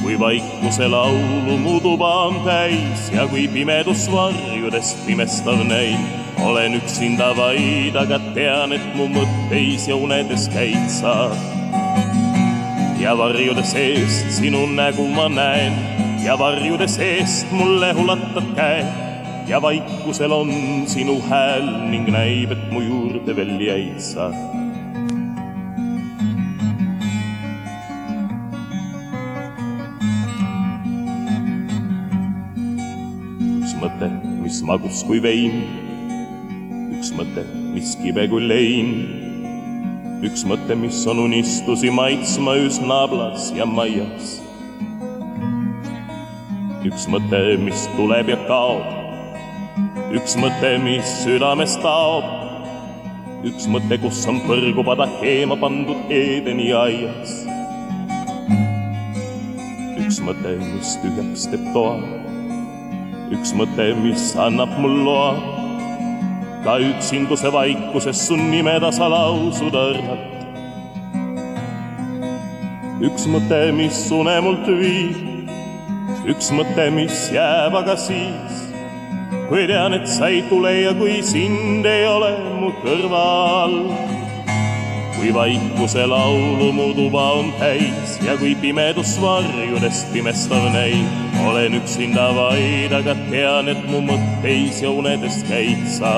kui 0.00 0.16
vaikuse 0.18 0.88
laulu 0.88 1.58
mu 1.60 1.76
tuba 1.82 2.08
on 2.26 2.40
täis 2.46 3.10
ja 3.12 3.26
kui 3.28 3.46
pimedus 3.52 4.08
varjudest 4.10 5.04
pimestav 5.06 5.60
näib 5.68 6.19
olen 6.38 6.74
üksinda 6.74 7.36
vaid, 7.36 7.96
aga 7.96 8.18
tean, 8.34 8.72
et 8.72 8.86
mu 8.94 9.08
mõtteis 9.10 9.88
ja 9.88 9.96
unedes 9.96 10.48
käid 10.52 10.88
sa. 10.90 11.30
ja 13.00 13.14
varjude 13.16 13.62
seest 13.64 14.28
sinu 14.36 14.66
nägu 14.66 15.06
ma 15.08 15.28
näen 15.28 15.72
ja 16.24 16.36
varjude 16.38 16.88
seest 16.88 17.48
mulle 17.52 17.94
ulatad 17.96 18.50
käe 18.56 18.84
ja 19.48 19.62
vaikusel 19.62 20.32
on 20.32 20.52
sinu 20.86 21.16
hääl 21.30 21.64
ning 21.90 22.10
näib, 22.12 22.52
et 22.52 22.66
mu 22.72 22.84
juurde 22.84 23.36
veel 23.36 23.56
jäid 23.60 24.00
sa 24.04 24.28
mõte, 33.80 34.10
mis 34.42 34.60
magus 34.66 35.00
kui 35.08 35.22
vein 35.24 35.89
mõte, 37.20 37.42
mis 37.74 37.96
kibe 38.00 38.24
kui 38.32 38.46
lein. 38.48 38.92
üks 40.24 40.44
mõte, 40.48 40.76
mis 40.76 41.00
on 41.08 41.20
unistusi 41.26 41.90
maitsma 41.92 42.54
üsna 42.60 43.02
ablas 43.04 43.50
ja 43.56 43.66
maias. 43.68 44.38
üks 46.86 47.04
mõte, 47.12 47.40
mis 47.60 47.84
tuleb 47.96 48.32
ja 48.32 48.38
kaob. 48.48 48.88
üks 50.16 50.36
mõte, 50.40 50.72
mis 50.80 51.12
südames 51.20 51.76
taob. 51.84 52.24
üks 53.44 53.68
mõte, 53.68 54.00
kus 54.00 54.24
on 54.26 54.40
põrgupada 54.48 55.08
keema 55.20 55.60
pandud 55.60 56.08
Eedeni 56.08 56.72
aias. 56.72 57.38
üks 60.00 60.24
mõte, 60.24 60.56
mis 60.56 60.96
tühjaks 61.04 61.48
teeb 61.52 61.72
toa. 61.76 61.96
üks 63.28 63.52
mõte, 63.52 63.92
mis 64.04 64.30
annab 64.48 64.78
mul 64.80 65.02
loa 65.04 65.59
ka 66.64 66.76
üksinduse 66.84 67.52
vaikuses 67.52 68.20
su 68.26 68.36
nime 68.36 68.76
tasa 68.82 69.08
lausuda 69.10 69.84
õrnalt. 69.92 70.26
üks 73.00 73.24
mõte, 73.32 73.60
mis 73.72 74.00
une 74.12 74.36
mult 74.44 74.66
viib, 74.68 75.48
üks 76.28 76.50
mõte, 76.52 76.90
mis 76.92 77.30
jääb 77.32 77.78
aga 77.80 77.96
siis, 77.96 78.60
kui 79.48 79.64
tean, 79.70 79.96
et 79.96 80.08
sa 80.08 80.28
ei 80.28 80.42
tule 80.52 80.74
ja 80.82 80.92
kui 80.98 81.22
sind 81.24 81.88
ei 81.88 82.04
ole 82.06 82.34
mu 82.60 82.74
kõrval 82.84 83.78
kui 85.20 85.34
vaikuse 85.34 86.06
laulu 86.08 86.70
mu 86.72 86.86
tuba 86.96 87.24
on 87.36 87.50
täis 87.60 88.16
ja 88.24 88.36
kui 88.40 88.54
pimedus 88.56 89.18
varjudest 89.20 90.08
pimestav 90.12 90.70
näib, 90.72 91.08
olen 91.44 91.76
üksinda 91.76 92.30
vaid, 92.36 92.94
aga 92.96 93.16
tean, 93.28 93.68
et 93.68 93.82
mu 93.90 94.00
mõtteis 94.08 94.80
ja 94.80 94.92
unedes 94.96 95.42
käid 95.48 95.84
sa. 95.92 96.14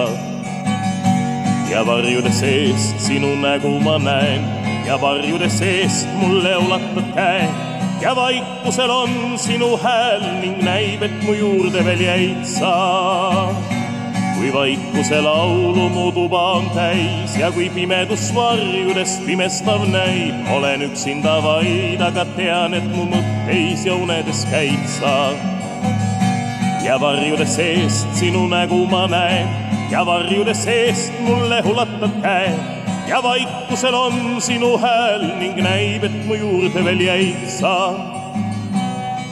Ja 1.73 1.87
varjude 1.87 2.31
seest 2.33 3.01
sinu 3.01 3.35
nägu 3.41 3.81
ma 3.81 3.99
näen. 3.99 4.45
Ja 4.87 5.01
varjude 5.01 5.49
seest 5.49 6.09
mulle 6.21 6.57
ulatad 6.57 7.07
käe. 7.15 7.49
Ja 8.01 8.17
vaikusel 8.17 8.91
on 8.91 9.39
sinu 9.39 9.77
hääl 9.81 10.21
ning 10.41 10.59
näib, 10.65 11.03
et 11.03 11.23
mu 11.25 11.33
juurde 11.33 11.85
veel 11.85 12.03
jäid 12.05 12.45
sa. 12.45 12.75
Kui 14.37 14.53
vaikuse 14.53 15.21
laulu 15.23 15.89
mu 15.89 16.11
tuba 16.13 16.43
on 16.59 16.69
täis 16.77 17.39
ja 17.39 17.53
kui 17.53 17.71
pimedus 17.71 18.29
varjudest 18.35 19.25
pimestav 19.27 19.87
näib, 19.89 20.45
olen 20.53 20.83
üksinda 20.91 21.39
vaid, 21.43 22.05
aga 22.05 22.27
tean, 22.37 22.75
et 22.75 22.89
mu 22.93 23.09
mõtteis 23.15 23.87
ja 23.87 23.97
unedes 23.97 24.45
käid 24.53 24.89
sa. 24.99 25.33
ja 26.83 27.01
varjude 27.01 27.47
seest 27.47 28.11
sinu 28.19 28.49
nägu 28.51 28.87
ma 28.91 29.07
näen 29.07 29.72
ja 29.93 30.07
varjude 30.07 30.55
seest 30.55 31.13
mulle 31.21 31.61
ulatad 31.69 32.15
käe. 32.23 32.53
Ja 33.09 33.23
vaikusel 33.23 33.95
on 33.95 34.41
sinu 34.41 34.79
hääl 34.81 35.27
ning 35.39 35.59
näib, 35.61 36.05
et 36.05 36.17
mu 36.27 36.35
juurde 36.35 36.85
veel 36.85 37.01
jäid 37.05 37.45
sa. 37.53 37.93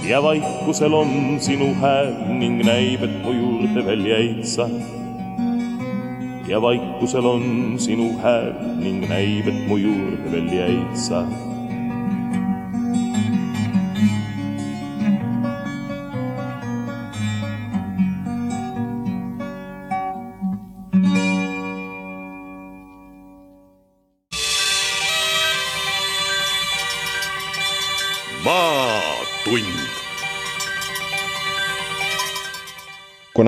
Ja 0.04 0.22
vaikusel 0.22 0.94
on 0.94 1.40
sinu 1.40 1.72
hääl 1.80 2.12
ning 2.28 2.60
näib, 2.66 3.04
et 3.08 3.16
mu 3.24 3.32
juurde 3.32 3.86
veel 3.86 4.04
jäid 4.04 4.44
sa. 4.44 4.68
Ja 6.48 6.60
vaikusel 6.62 7.26
on 7.26 7.78
sinu 7.80 8.10
hääl 8.20 8.52
ning 8.82 9.08
näib, 9.08 9.48
et 9.48 9.62
mu 9.68 9.80
juurde 9.80 10.34
veel 10.34 10.52
jäid 10.60 10.98
sa 11.08 11.24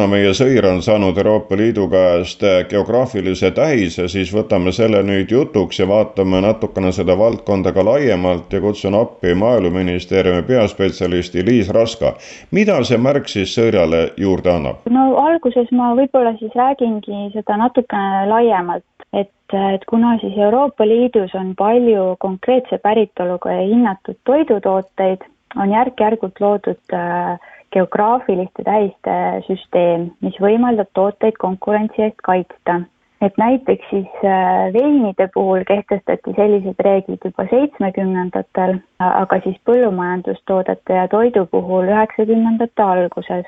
kuna 0.03 0.17
meie 0.19 0.33
sõir 0.35 0.67
on 0.67 0.81
saanud 0.83 1.15
Euroopa 1.21 1.55
Liidu 1.55 1.85
käest 1.87 2.41
geograafilise 2.71 3.53
tähise, 3.55 4.09
siis 4.11 4.33
võtame 4.35 4.73
selle 4.75 4.99
nüüd 5.07 5.31
jutuks 5.31 5.79
ja 5.79 5.87
vaatame 5.87 6.41
natukene 6.43 6.91
seda 6.91 7.15
valdkonda 7.19 7.71
ka 7.77 7.85
laiemalt 7.87 8.51
ja 8.51 8.59
kutsun 8.65 8.97
appi 8.99 9.37
Maaeluministeeriumi 9.39 10.43
peaspetsialisti 10.49 11.45
Liis 11.47 11.71
Raska. 11.71 12.17
mida 12.51 12.81
see 12.83 12.99
märk 12.99 13.31
siis 13.31 13.55
sõirale 13.55 14.03
juurde 14.17 14.51
annab? 14.51 14.83
no 14.91 15.07
alguses 15.23 15.71
ma 15.71 15.93
võib-olla 15.95 16.35
siis 16.43 16.59
räägingi 16.59 17.31
seda 17.37 17.61
natukene 17.63 18.27
laiemalt, 18.27 19.07
et, 19.13 19.31
et 19.55 19.87
kuna 19.87 20.17
siis 20.19 20.35
Euroopa 20.35 20.83
Liidus 20.83 21.39
on 21.39 21.55
palju 21.55 22.17
konkreetse 22.19 22.83
päritoluga 22.83 23.55
ja 23.55 23.71
hinnatud 23.71 24.19
toidutooteid, 24.27 25.23
on 25.55 25.79
järk-järgult 25.79 26.43
loodud 26.43 26.99
äh, 26.99 27.39
geograafiliste 27.73 28.65
tähiste 28.67 29.15
süsteem, 29.47 30.11
mis 30.25 30.37
võimaldab 30.41 30.91
tooteid 30.99 31.39
konkurentsi 31.41 32.09
eest 32.09 32.21
kaitsta. 32.29 32.83
et 33.23 33.37
näiteks 33.39 33.87
siis 33.91 34.23
äh, 34.27 34.73
veinide 34.75 35.29
puhul 35.35 35.63
kehtestati 35.67 36.33
sellised 36.35 36.81
reeglid 36.85 37.23
juba 37.25 37.45
seitsmekümnendatel, 37.53 38.81
aga 38.99 39.39
siis 39.45 39.61
põllumajandustoodete 39.69 40.97
ja 40.97 41.05
toidu 41.09 41.45
puhul 41.47 41.87
üheksakümnendate 41.93 42.83
alguses. 42.83 43.47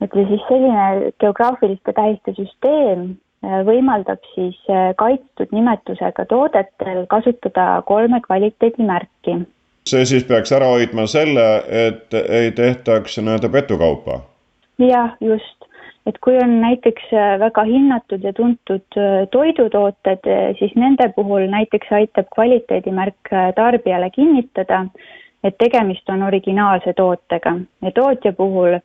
et 0.00 0.14
ja 0.14 0.26
siis 0.26 0.42
selline 0.48 1.12
geograafiliste 1.20 1.92
tähiste 1.92 2.34
süsteem 2.40 3.06
äh, 3.44 3.62
võimaldab 3.70 4.26
siis 4.34 4.58
äh, 4.68 4.90
kaitstud 4.96 5.54
nimetusega 5.54 6.26
toodetel 6.34 7.06
kasutada 7.06 7.82
kolme 7.86 8.20
kvaliteedimärki 8.26 9.38
see 9.88 10.04
siis 10.06 10.24
peaks 10.24 10.52
ära 10.52 10.68
hoidma 10.74 11.06
selle, 11.10 11.46
et 11.68 12.14
ei 12.14 12.52
tehtaks 12.54 13.18
nii-öelda 13.18 13.48
petukaupa? 13.52 14.20
jah, 14.82 15.14
just, 15.20 15.66
et 16.06 16.18
kui 16.24 16.36
on 16.42 16.56
näiteks 16.62 17.12
äh, 17.14 17.38
väga 17.40 17.64
hinnatud 17.68 18.24
ja 18.24 18.32
tuntud 18.32 18.98
äh, 18.98 19.24
toidutooted, 19.30 20.26
äh, 20.26 20.54
siis 20.58 20.74
nende 20.74 21.08
puhul 21.16 21.46
näiteks 21.50 21.92
aitab 21.98 22.30
kvaliteedimärk 22.34 23.32
tarbijale 23.56 24.10
kinnitada, 24.10 24.86
et 25.44 25.58
tegemist 25.58 26.08
on 26.10 26.22
originaalse 26.22 26.94
tootega. 26.96 27.56
Ja 27.82 27.90
tootja 27.94 28.32
puhul 28.32 28.78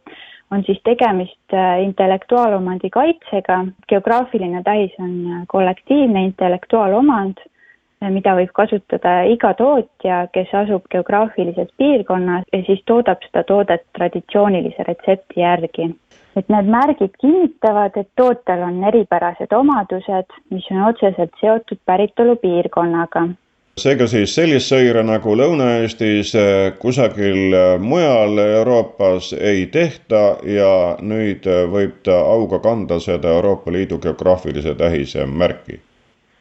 on 0.52 0.64
siis 0.66 0.80
tegemist 0.84 1.54
intellektuaalomandi 1.84 2.90
kaitsega, 2.90 3.66
geograafiline 3.90 4.64
tähis 4.64 4.94
on 5.00 5.44
kollektiivne 5.48 6.24
intellektuaalomand 6.24 7.42
mida 8.02 8.36
võib 8.38 8.52
kasutada 8.54 9.22
iga 9.32 9.54
tootja, 9.58 10.26
kes 10.34 10.52
asub 10.62 10.86
geograafilises 10.94 11.70
piirkonnas 11.82 12.46
ja 12.54 12.62
siis 12.68 12.84
toodab 12.86 13.24
seda 13.26 13.44
toodet 13.48 13.88
traditsioonilise 13.98 14.86
retsepti 14.88 15.42
järgi. 15.42 15.96
et 16.38 16.50
need 16.54 16.68
märgid 16.70 17.16
kinnitavad, 17.22 17.96
et 17.98 18.10
tootel 18.16 18.62
on 18.62 18.84
eripärased 18.84 19.54
omadused, 19.58 20.36
mis 20.54 20.68
on 20.72 20.84
otseselt 20.92 21.34
seotud 21.42 21.80
päritolupiirkonnaga 21.86 23.24
seega 23.78 24.08
siis 24.10 24.36
sellist 24.36 24.72
sõira 24.72 25.04
nagu 25.06 25.34
Lõuna-Eestis 25.38 26.36
eh, 26.38 26.78
kusagil 26.82 27.54
eh, 27.54 27.66
mujal 27.82 28.38
Euroopas 28.42 29.34
ei 29.34 29.66
tehta 29.74 30.38
ja 30.46 30.72
nüüd 31.02 31.46
võib 31.74 32.00
ta 32.06 32.22
auga 32.30 32.62
kanda 32.62 33.00
seda 33.00 33.34
Euroopa 33.38 33.74
Liidu 33.74 33.98
geograafilise 34.02 34.74
tähise 34.78 35.26
märki 35.26 35.82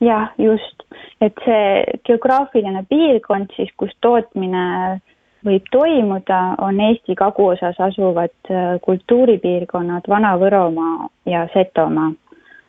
jah, 0.01 0.33
just, 0.39 0.83
et 1.21 1.35
see 1.45 1.99
geograafiline 2.09 2.85
piirkond 2.91 3.53
siis, 3.57 3.71
kus 3.77 3.93
tootmine 4.05 4.65
võib 5.47 5.69
toimuda, 5.71 6.41
on 6.65 6.81
Eesti 6.81 7.15
kaguosas 7.19 7.79
asuvad 7.81 8.35
äh, 8.51 8.77
kultuuripiirkonnad 8.83 10.09
Vana-Võromaa 10.09 11.09
ja 11.31 11.47
Setomaa. 11.55 12.13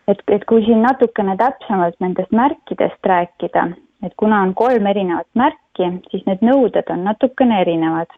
et, 0.07 0.21
et 0.27 0.45
kui 0.45 0.63
siin 0.65 0.81
natukene 0.81 1.35
täpsemalt 1.37 1.97
nendest 1.99 2.31
märkidest 2.31 3.09
rääkida, 3.11 3.67
et 4.03 4.13
kuna 4.17 4.41
on 4.41 4.53
kolm 4.53 4.85
erinevat 4.87 5.27
märki, 5.33 5.89
siis 6.11 6.23
need 6.25 6.45
nõuded 6.45 6.93
on 6.93 7.03
natukene 7.03 7.61
erinevad 7.61 8.13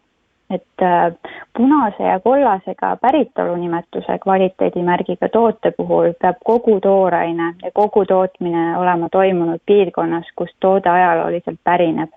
et 0.50 0.82
äh, 0.82 1.12
punase 1.56 2.02
ja 2.02 2.20
kollasega 2.20 2.96
päritolunimetuse 2.96 4.18
kvaliteedimärgiga 4.22 5.28
toote 5.28 5.70
puhul 5.76 6.12
peab 6.22 6.40
kogu 6.44 6.80
tooraine 6.80 7.54
ja 7.62 7.70
kogu 7.74 8.04
tootmine 8.04 8.76
olema 8.78 9.08
toimunud 9.12 9.60
piirkonnas, 9.66 10.26
kust 10.36 10.56
toode 10.60 10.90
ajalooliselt 10.90 11.60
pärineb. 11.64 12.10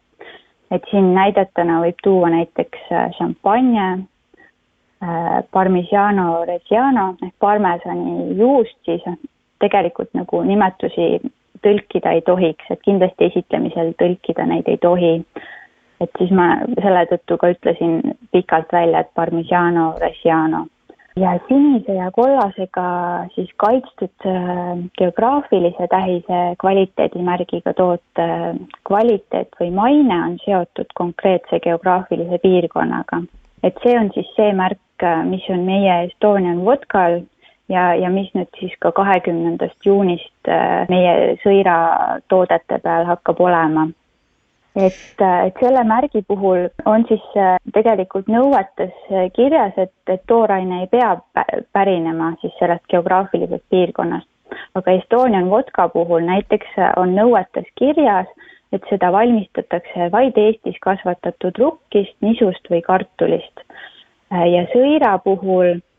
et 0.71 0.81
siin 0.89 1.13
näidetena 1.13 1.75
võib 1.83 1.99
tuua 2.03 2.29
näiteks 2.33 2.87
äh, 2.91 3.11
šampanje, 3.17 3.87
äh, 5.03 5.43
parmigiano 5.51 6.45
reggiano 6.45 7.15
ehk 7.23 7.35
parmesani 7.39 8.37
juust, 8.37 8.77
siis 8.85 9.03
tegelikult 9.61 10.09
nagu 10.17 10.41
nimetusi 10.43 11.21
tõlkida 11.63 12.15
ei 12.17 12.21
tohiks, 12.21 12.65
et 12.69 12.81
kindlasti 12.81 13.29
esitlemisel 13.29 13.93
tõlkida 14.01 14.47
neid 14.49 14.67
ei 14.67 14.77
tohi 14.77 15.13
et 16.01 16.11
siis 16.17 16.31
ma 16.35 16.47
selle 16.81 17.05
tõttu 17.11 17.37
ka 17.41 17.51
ütlesin 17.53 17.99
pikalt 18.33 18.71
välja, 18.73 19.03
et 19.03 19.11
Parmigiano 19.15 19.93
Reggiano. 20.01 20.67
ja 21.15 21.35
sinise 21.47 21.93
ja 21.93 22.07
kollasega 22.11 22.83
siis 23.35 23.49
kaitstud 23.61 24.25
äh, 24.25 24.79
geograafilise 24.97 25.87
tähise 25.91 26.39
kvaliteedimärgiga 26.61 27.73
toote 27.77 28.25
kvaliteet 28.89 29.53
või 29.59 29.69
maine 29.77 30.17
on 30.23 30.39
seotud 30.45 30.89
konkreetse 30.97 31.59
geograafilise 31.59 32.39
piirkonnaga. 32.41 33.21
et 33.63 33.77
see 33.83 33.99
on 33.99 34.09
siis 34.13 34.33
see 34.35 34.53
märk, 34.53 34.81
äh, 35.03 35.21
mis 35.25 35.45
on 35.49 35.65
meie 35.69 36.03
Estonian 36.07 36.65
vodkal 36.65 37.21
ja, 37.69 37.93
ja 37.95 38.09
mis 38.09 38.33
nüüd 38.33 38.49
siis 38.59 38.73
ka 38.79 38.91
kahekümnendast 38.91 39.85
juunist 39.85 40.49
äh, 40.49 40.89
meie 40.89 41.37
sõiratoodete 41.45 42.81
peal 42.81 43.05
hakkab 43.05 43.39
olema 43.39 43.91
et, 44.75 45.21
et 45.21 45.59
selle 45.61 45.83
märgi 45.87 46.23
puhul 46.27 46.67
on 46.89 47.05
siis 47.09 47.23
äh, 47.37 47.57
tegelikult 47.73 48.29
nõuetes 48.31 48.93
äh, 49.11 49.29
kirjas, 49.35 49.73
et, 49.77 49.93
et 50.07 50.23
tooraine 50.27 50.83
ei 50.83 50.89
pea 50.91 51.15
pärinema 51.73 52.33
siis 52.41 52.55
sellest 52.59 52.85
geograafilisest 52.89 53.65
piirkonnast. 53.69 54.29
aga 54.75 54.91
Estonian 54.91 55.49
vodka 55.49 55.87
puhul 55.89 56.25
näiteks 56.25 56.75
on 56.97 57.15
nõuetes 57.15 57.69
kirjas, 57.79 58.27
et 58.73 58.85
seda 58.89 59.11
valmistatakse 59.13 60.11
vaid 60.11 60.37
Eestis 60.37 60.77
kasvatatud 60.81 61.57
rukkist, 61.61 62.15
nisust 62.21 62.69
või 62.69 62.81
kartulist. 62.81 63.65
ja 64.29 64.65
sõira 64.73 65.17
puhul 65.23 65.77
Äh, 65.77 65.92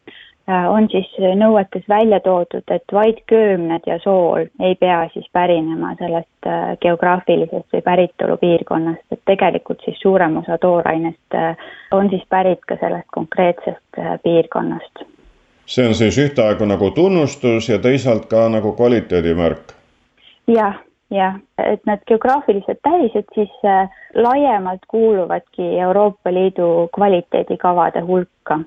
on 0.48 0.88
siis 0.90 1.08
nõuetes 1.40 1.84
välja 1.88 2.20
toodud, 2.20 2.64
et 2.68 2.92
vaid 2.92 3.20
köömned 3.26 3.86
ja 3.86 3.98
sool 4.02 4.46
ei 4.60 4.74
pea 4.80 5.08
siis 5.12 5.26
pärinema 5.32 5.94
sellest 5.98 6.48
äh, 6.48 6.76
geograafilisest 6.80 7.72
või 7.72 7.82
päritolupiirkonnast, 7.84 9.04
et 9.12 9.22
tegelikult 9.24 9.80
siis 9.84 10.00
suurem 10.02 10.36
osa 10.42 10.58
toorainest 10.60 11.38
äh, 11.38 11.56
on 11.92 12.10
siis 12.10 12.24
pärit 12.28 12.64
ka 12.68 12.76
sellest 12.80 13.08
konkreetsest 13.14 14.00
piirkonnast. 14.22 15.04
see 15.66 15.86
on 15.88 15.94
siis 15.94 16.18
ühtaegu 16.18 16.64
nagu 16.68 16.90
tunnustus 16.90 17.68
ja 17.68 17.78
teisalt 17.78 18.26
ka 18.28 18.48
nagu 18.48 18.72
kvaliteedimärk 18.72 19.72
ja,? 20.46 20.54
jah, 20.54 20.76
jah, 21.10 21.40
et 21.58 21.80
need 21.86 22.04
geograafilised 22.06 22.82
tähised 22.82 23.32
siis 23.34 23.56
laiemalt 24.14 24.84
kuuluvadki 24.88 25.78
Euroopa 25.78 26.32
Liidu 26.32 26.88
kvaliteedikavade 26.94 28.00
hulka 28.00 28.60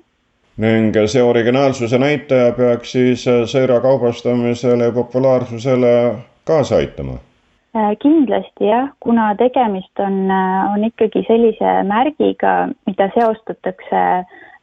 ning 0.58 0.96
see 1.06 1.22
originaalsuse 1.24 1.98
näitaja 2.02 2.52
peaks 2.58 2.92
siis 2.92 3.26
seira 3.46 3.80
kaubastamisele 3.80 4.84
ja 4.84 4.92
populaarsusele 4.92 5.94
kaasa 6.44 6.76
aitama? 6.76 7.18
Äh, 7.78 7.98
kindlasti 8.02 8.66
jah, 8.66 8.90
kuna 9.00 9.36
tegemist 9.36 10.00
on, 10.00 10.32
äh, 10.32 10.74
on 10.74 10.84
ikkagi 10.84 11.22
sellise 11.28 11.74
märgiga, 11.86 12.70
mida 12.90 13.10
seostatakse 13.14 14.02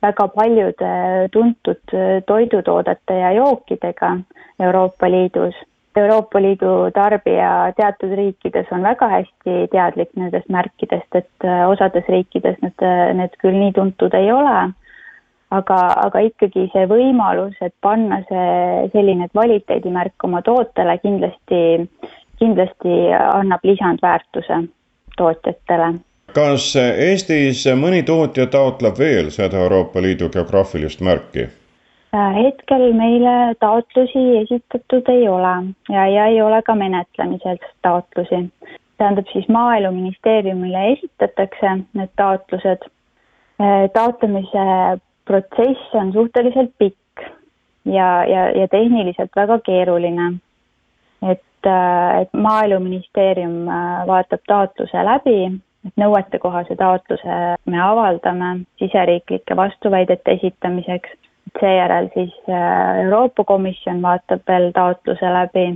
väga 0.02 0.28
paljude 0.28 0.90
tuntud 1.32 1.94
toidutoodete 2.26 3.18
ja 3.18 3.32
jookidega 3.32 4.16
Euroopa 4.60 5.10
Liidus. 5.10 5.54
Euroopa 5.96 6.42
Liidu 6.42 6.90
tarbija 6.94 7.72
teatud 7.76 8.16
riikides 8.18 8.72
on 8.74 8.82
väga 8.82 9.08
hästi 9.08 9.68
teadlik 9.70 10.10
nendest 10.18 10.48
märkidest, 10.50 11.20
et 11.20 11.46
äh, 11.46 11.68
osades 11.70 12.08
riikides 12.08 12.58
need, 12.66 12.88
need 13.20 13.36
küll 13.38 13.60
nii 13.60 13.76
tuntud 13.78 14.16
ei 14.18 14.32
ole 14.32 14.56
aga, 15.50 15.78
aga 16.06 16.24
ikkagi 16.28 16.68
see 16.72 16.86
võimalus, 16.90 17.56
et 17.60 17.74
panna 17.82 18.22
see 18.28 18.88
selline 18.94 19.28
kvaliteedimärk 19.32 20.24
oma 20.24 20.42
tootele 20.42 20.96
kindlasti, 21.02 21.60
kindlasti 22.38 22.96
annab 23.18 23.64
lisandväärtuse 23.64 24.62
tootjatele. 25.16 25.94
kas 26.34 26.70
Eestis 26.76 27.66
mõni 27.78 28.02
tootja 28.02 28.46
taotleb 28.46 28.98
veel 28.98 29.30
seda 29.30 29.60
Euroopa 29.62 30.02
Liidu 30.02 30.28
geograafilist 30.28 31.00
märki? 31.00 31.48
Äh, 32.14 32.34
hetkel 32.36 32.92
meile 32.94 33.54
taotlusi 33.60 34.20
esitatud 34.38 35.08
ei 35.10 35.28
ole 35.28 35.54
ja, 35.90 36.06
ja 36.06 36.26
ei 36.30 36.42
ole 36.42 36.60
ka 36.62 36.74
menetlemisel 36.74 37.58
taotlusi. 37.82 38.50
tähendab 38.98 39.26
siis 39.32 39.48
Maaeluministeeriumile 39.48 40.92
esitatakse 40.92 41.72
need 41.98 42.12
taotlused. 42.16 42.86
Äh, 43.60 43.90
taotlemise 43.92 44.66
protsess 45.24 45.94
on 45.94 46.12
suhteliselt 46.12 46.72
pikk 46.78 46.98
ja, 47.84 48.24
ja, 48.24 48.48
ja 48.50 48.68
tehniliselt 48.68 49.30
väga 49.36 49.58
keeruline. 49.58 50.32
et, 51.22 51.66
äh, 51.66 52.20
et 52.20 52.28
Maaeluministeerium 52.32 53.68
äh, 53.68 54.06
vaatab 54.06 54.40
taotluse 54.46 55.04
läbi, 55.04 55.60
et 55.86 55.96
nõuetekohase 56.00 56.76
taotluse 56.76 57.38
me 57.64 57.80
avaldame 57.80 58.58
siseriiklike 58.78 59.56
vastuväidete 59.56 60.32
esitamiseks. 60.32 61.10
seejärel 61.60 62.08
siis 62.14 62.34
äh, 62.48 63.04
Euroopa 63.04 63.44
Komisjon 63.44 64.02
vaatab 64.02 64.40
veel 64.48 64.72
taotluse 64.72 65.32
läbi, 65.32 65.66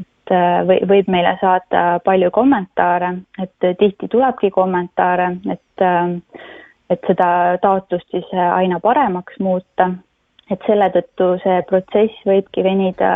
et 0.00 0.32
või, 0.66 0.80
võib 0.88 1.08
meile 1.08 1.36
saata 1.40 2.00
palju 2.04 2.30
kommentaare, 2.30 3.12
et 3.42 3.78
tihti 3.78 4.08
tulebki 4.08 4.50
kommentaare, 4.50 5.36
et 5.52 5.84
et 6.90 7.02
seda 7.06 7.28
taotlust 7.62 8.10
siis 8.10 8.26
äh, 8.34 8.52
aina 8.60 8.80
paremaks 8.80 9.40
muuta. 9.40 9.90
et 10.50 10.62
selle 10.66 10.86
tõttu 10.94 11.26
see 11.42 11.62
protsess 11.66 12.18
võibki 12.28 12.62
venida 12.62 13.08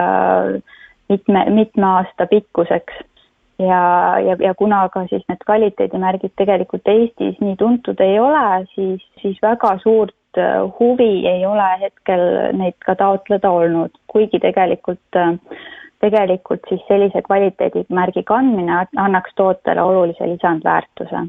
mitme, 1.08 1.44
mitme 1.54 1.86
aasta 1.86 2.26
pikkuseks. 2.26 2.94
ja, 3.58 3.82
ja, 4.26 4.36
ja 4.40 4.54
kuna 4.54 4.88
ka 4.88 5.04
siis 5.10 5.22
need 5.28 5.42
kvaliteedimärgid 5.46 6.32
tegelikult 6.36 6.88
Eestis 6.88 7.36
nii 7.40 7.56
tuntud 7.56 8.00
ei 8.00 8.18
ole, 8.18 8.64
siis, 8.74 9.04
siis 9.22 9.38
väga 9.42 9.76
suurt 9.82 10.38
äh, 10.38 10.62
huvi 10.78 11.26
ei 11.28 11.46
ole 11.46 11.68
hetkel 11.82 12.24
neid 12.56 12.78
ka 12.86 12.96
taotleda 12.98 13.50
olnud, 13.50 13.94
kuigi 14.10 14.40
tegelikult 14.42 15.20
äh, 15.20 15.36
tegelikult 16.00 16.64
siis 16.68 16.80
sellise 16.88 17.22
kvaliteedimärgi 17.22 18.22
kandmine 18.26 18.86
annaks 18.96 19.36
tootele 19.36 19.82
olulise 19.82 20.26
lisandväärtuse 20.26 21.28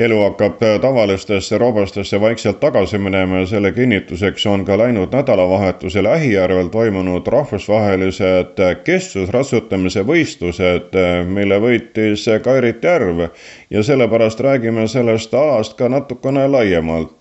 elu 0.00 0.22
hakkab 0.22 0.62
tavalistesse 0.80 1.58
robastesse 1.58 2.20
vaikselt 2.20 2.60
tagasi 2.60 2.98
minema 2.98 3.42
ja 3.42 3.46
selle 3.46 3.72
kinnituseks 3.72 4.46
on 4.46 4.64
ka 4.64 4.78
läinud 4.78 5.12
nädalavahetusel 5.12 6.06
Ähijärvel 6.06 6.68
toimunud 6.72 7.26
rahvusvahelised 7.26 8.62
kestvusratsutamise 8.84 10.04
võistlused, 10.08 10.96
mille 11.28 11.58
võitis 11.60 12.24
Kairit 12.44 12.84
Järv 12.84 13.26
ja 13.70 13.82
sellepärast 13.82 14.40
räägime 14.40 14.86
sellest 14.88 15.34
alast 15.34 15.76
ka 15.76 15.88
natukene 15.88 16.46
laiemalt. 16.48 17.20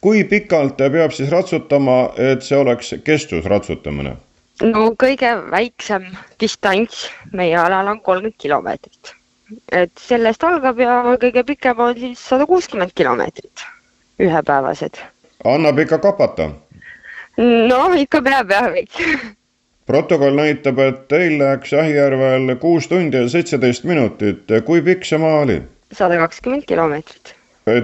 kui 0.00 0.24
pikalt 0.24 0.76
peab 0.76 1.10
siis 1.10 1.30
ratsutama, 1.30 2.12
et 2.16 2.42
see 2.42 2.58
oleks 2.58 2.94
kestvusratsutamine? 3.04 4.16
no 4.62 4.92
kõige 4.98 5.32
väiksem 5.50 6.06
distants 6.40 7.08
meie 7.32 7.56
alal 7.56 7.88
on 7.96 8.00
kolmkümmend 8.00 8.38
kilomeetrit 8.38 9.14
et 9.72 9.92
sellest 9.98 10.44
algab 10.44 10.80
ja 10.80 11.02
kõige 11.20 11.44
pikem 11.52 11.80
on 11.80 11.94
siis 11.98 12.22
sada 12.28 12.46
kuuskümmend 12.46 12.94
kilomeetrit, 12.94 13.66
ühepäevased. 14.20 14.98
annab 15.44 15.78
ikka 15.78 15.98
kapata? 15.98 16.50
no 17.38 17.84
ikka 17.98 18.22
peab 18.22 18.50
jah 18.50 18.72
veits 18.72 18.98
protokoll 19.86 20.36
näitab, 20.38 20.78
et 20.78 21.00
teil 21.08 21.38
läks 21.40 21.72
Ähijärvel 21.76 22.54
kuus 22.60 22.88
tundi 22.88 23.16
ja 23.16 23.28
seitseteist 23.28 23.84
minutit. 23.84 24.44
kui 24.64 24.82
pikk 24.82 25.04
see 25.04 25.18
maa 25.18 25.40
oli? 25.42 25.62
sada 25.92 26.16
kakskümmend 26.16 26.64
kilomeetrit. 26.66 27.34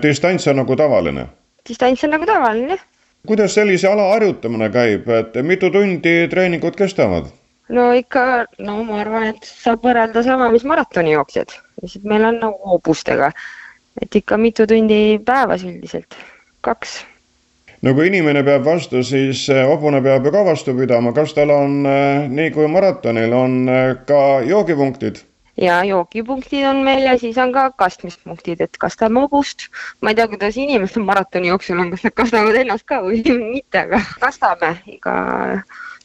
distants 0.02 0.48
on 0.48 0.56
nagu 0.62 0.76
tavaline? 0.76 1.26
distants 1.68 2.04
on 2.04 2.10
nagu 2.10 2.26
tavaline, 2.26 2.78
kuidas 3.26 3.54
sellise 3.54 3.88
ala 3.88 4.12
harjutamine 4.12 4.70
käib, 4.70 5.08
et 5.08 5.36
mitu 5.42 5.70
tundi 5.70 6.28
treeningud 6.30 6.76
kestavad? 6.76 7.32
No 7.74 7.90
ikka, 7.96 8.24
no 8.64 8.80
ma 8.86 9.02
arvan, 9.02 9.28
et 9.32 9.44
saab 9.48 9.84
võrrelda 9.86 10.22
sama, 10.26 10.50
mis 10.52 10.64
maratonijooksjad, 10.68 11.54
lihtsalt 11.82 12.08
meil 12.08 12.26
on 12.30 12.40
nagu 12.42 12.74
hobustega. 12.74 13.32
et 14.02 14.14
ikka 14.14 14.36
mitu 14.38 14.66
tundi 14.66 15.18
päevas 15.26 15.64
üldiselt, 15.66 16.14
kaks. 16.62 17.00
no 17.82 17.94
kui 17.94 18.08
inimene 18.08 18.44
peab 18.46 18.64
vastu, 18.64 19.02
siis 19.02 19.46
hobune 19.70 20.02
peab 20.02 20.26
ju 20.26 20.32
ka 20.32 20.44
vastu 20.44 20.74
pidama, 20.76 21.12
kas 21.12 21.34
tal 21.34 21.50
on 21.50 21.82
nii 22.34 22.52
kui 22.54 22.68
maratonil 22.68 23.32
on 23.32 23.58
ka 24.06 24.22
joogipunktid? 24.46 25.24
ja 25.58 25.82
joogipunktid 25.84 26.66
on 26.70 26.84
meil 26.86 27.02
ja 27.02 27.18
siis 27.18 27.38
on 27.38 27.52
ka 27.52 27.70
kastmispunktid, 27.70 28.60
et 28.60 28.78
kastame 28.78 29.20
hobust. 29.26 29.68
ma 30.00 30.14
ei 30.14 30.20
tea, 30.20 30.28
kuidas 30.28 30.56
inimestel 30.56 31.04
maratoni 31.04 31.52
jooksul 31.52 31.80
on, 31.82 31.90
kas 31.90 32.06
nad 32.06 32.16
kastavad 32.22 32.62
ennast 32.62 32.86
ka 32.86 33.02
või 33.04 33.22
mitte, 33.52 33.84
aga 33.84 34.00
kastame 34.20 34.76
iga 34.86 35.18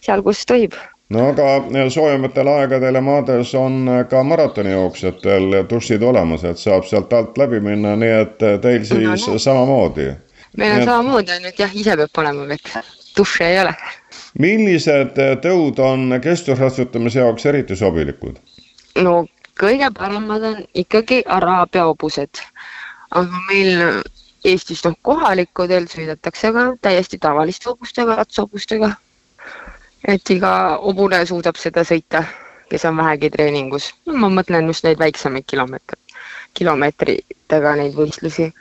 seal, 0.02 0.26
kus 0.26 0.43
tohib 0.49 0.76
no 1.10 1.28
aga 1.30 1.89
soojematel 1.89 2.48
aegadel 2.48 2.96
ja 2.96 3.02
maades 3.02 3.54
on 3.56 3.89
ka 4.10 4.24
maratonijooksjatel 4.24 5.60
dušid 5.70 6.04
olemas, 6.04 6.44
et 6.44 6.58
saab 6.58 6.88
sealt 6.88 7.13
alt 7.13 7.38
läbi 7.38 7.60
minna, 7.60 7.96
nii 8.00 8.13
et 8.22 8.46
teil 8.62 8.86
siis 8.86 9.28
no, 9.28 9.34
no. 9.34 9.39
samamoodi. 9.39 10.08
meil 10.58 10.72
on 10.72 10.82
et... 10.82 10.86
samamoodi, 10.86 11.36
ainult 11.38 11.60
jah, 11.60 11.76
ise 11.76 11.98
peab 12.00 12.16
panema 12.16 12.48
vett, 12.48 12.74
duši 13.18 13.44
ei 13.44 13.60
ole. 13.66 13.76
millised 14.39 15.22
tõud 15.46 15.80
on 15.84 16.20
kestvusratsutamise 16.24 17.20
jaoks 17.20 17.46
eriti 17.52 17.76
sobilikud? 17.76 18.39
no 19.02 19.26
kõige 19.60 19.92
paremad 19.98 20.50
on 20.50 20.66
ikkagi 20.74 21.24
araabia 21.28 21.88
hobused, 21.92 22.44
aga 23.12 23.48
meil 23.52 24.04
Eestis 24.44 24.82
noh, 24.84 24.96
kohalikudel 25.08 25.86
sõidetakse 25.88 26.50
ka 26.52 26.63
täiesti 26.84 27.16
tavaliste 27.16 27.70
hobustega, 27.70 28.18
ratsahobustega 28.20 28.89
et 30.08 30.30
iga 30.36 30.54
hobune 30.84 31.24
suudab 31.26 31.60
seda 31.60 31.84
sõita, 31.88 32.24
kes 32.72 32.86
on 32.89 32.98
vähegi 33.00 33.30
treeningus. 33.34 33.92
ma 34.06 34.30
mõtlen 34.30 34.68
just 34.68 34.84
neid 34.84 35.00
väiksemaid 35.00 35.46
kilomeetreid, 35.48 36.16
kilomeetritega 36.54 37.76
neid 37.80 37.96
võistlusi. 37.96 38.52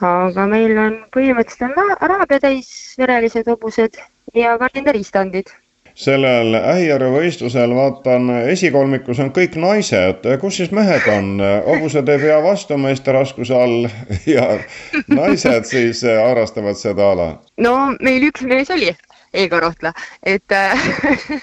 aga 0.00 0.46
meil 0.46 0.78
on 0.78 0.96
põhimõtteliselt 1.16 1.78
on 1.78 1.96
araabia 2.00 2.40
täisverelised 2.40 3.46
hobused 3.48 4.00
ja 4.34 4.58
ka 4.58 4.68
nende 4.74 4.92
riistandid 4.92 5.52
sellel 5.94 6.56
Ähijärve 6.58 7.10
võistlusel 7.14 7.70
vaatan, 7.74 8.26
esikolmikus 8.50 9.20
on 9.22 9.30
kõik 9.34 9.54
naised, 9.60 10.26
kus 10.42 10.58
siis 10.58 10.72
mehed 10.74 11.06
on? 11.10 11.38
hobused 11.68 12.08
ei 12.10 12.18
pea 12.18 12.40
vastu 12.42 12.78
meeste 12.78 13.14
raskuse 13.14 13.54
all 13.54 13.86
ja 14.34 14.58
naised 15.06 15.70
siis 15.70 16.02
harrastavad 16.02 16.78
seda 16.80 17.12
ala? 17.14 17.28
no 17.62 17.94
meil 18.00 18.26
üks 18.30 18.42
mees 18.42 18.74
oli, 18.74 18.90
Eigo 19.34 19.60
Rohtla, 19.60 19.92
et 20.22 20.52
äh, 20.52 20.84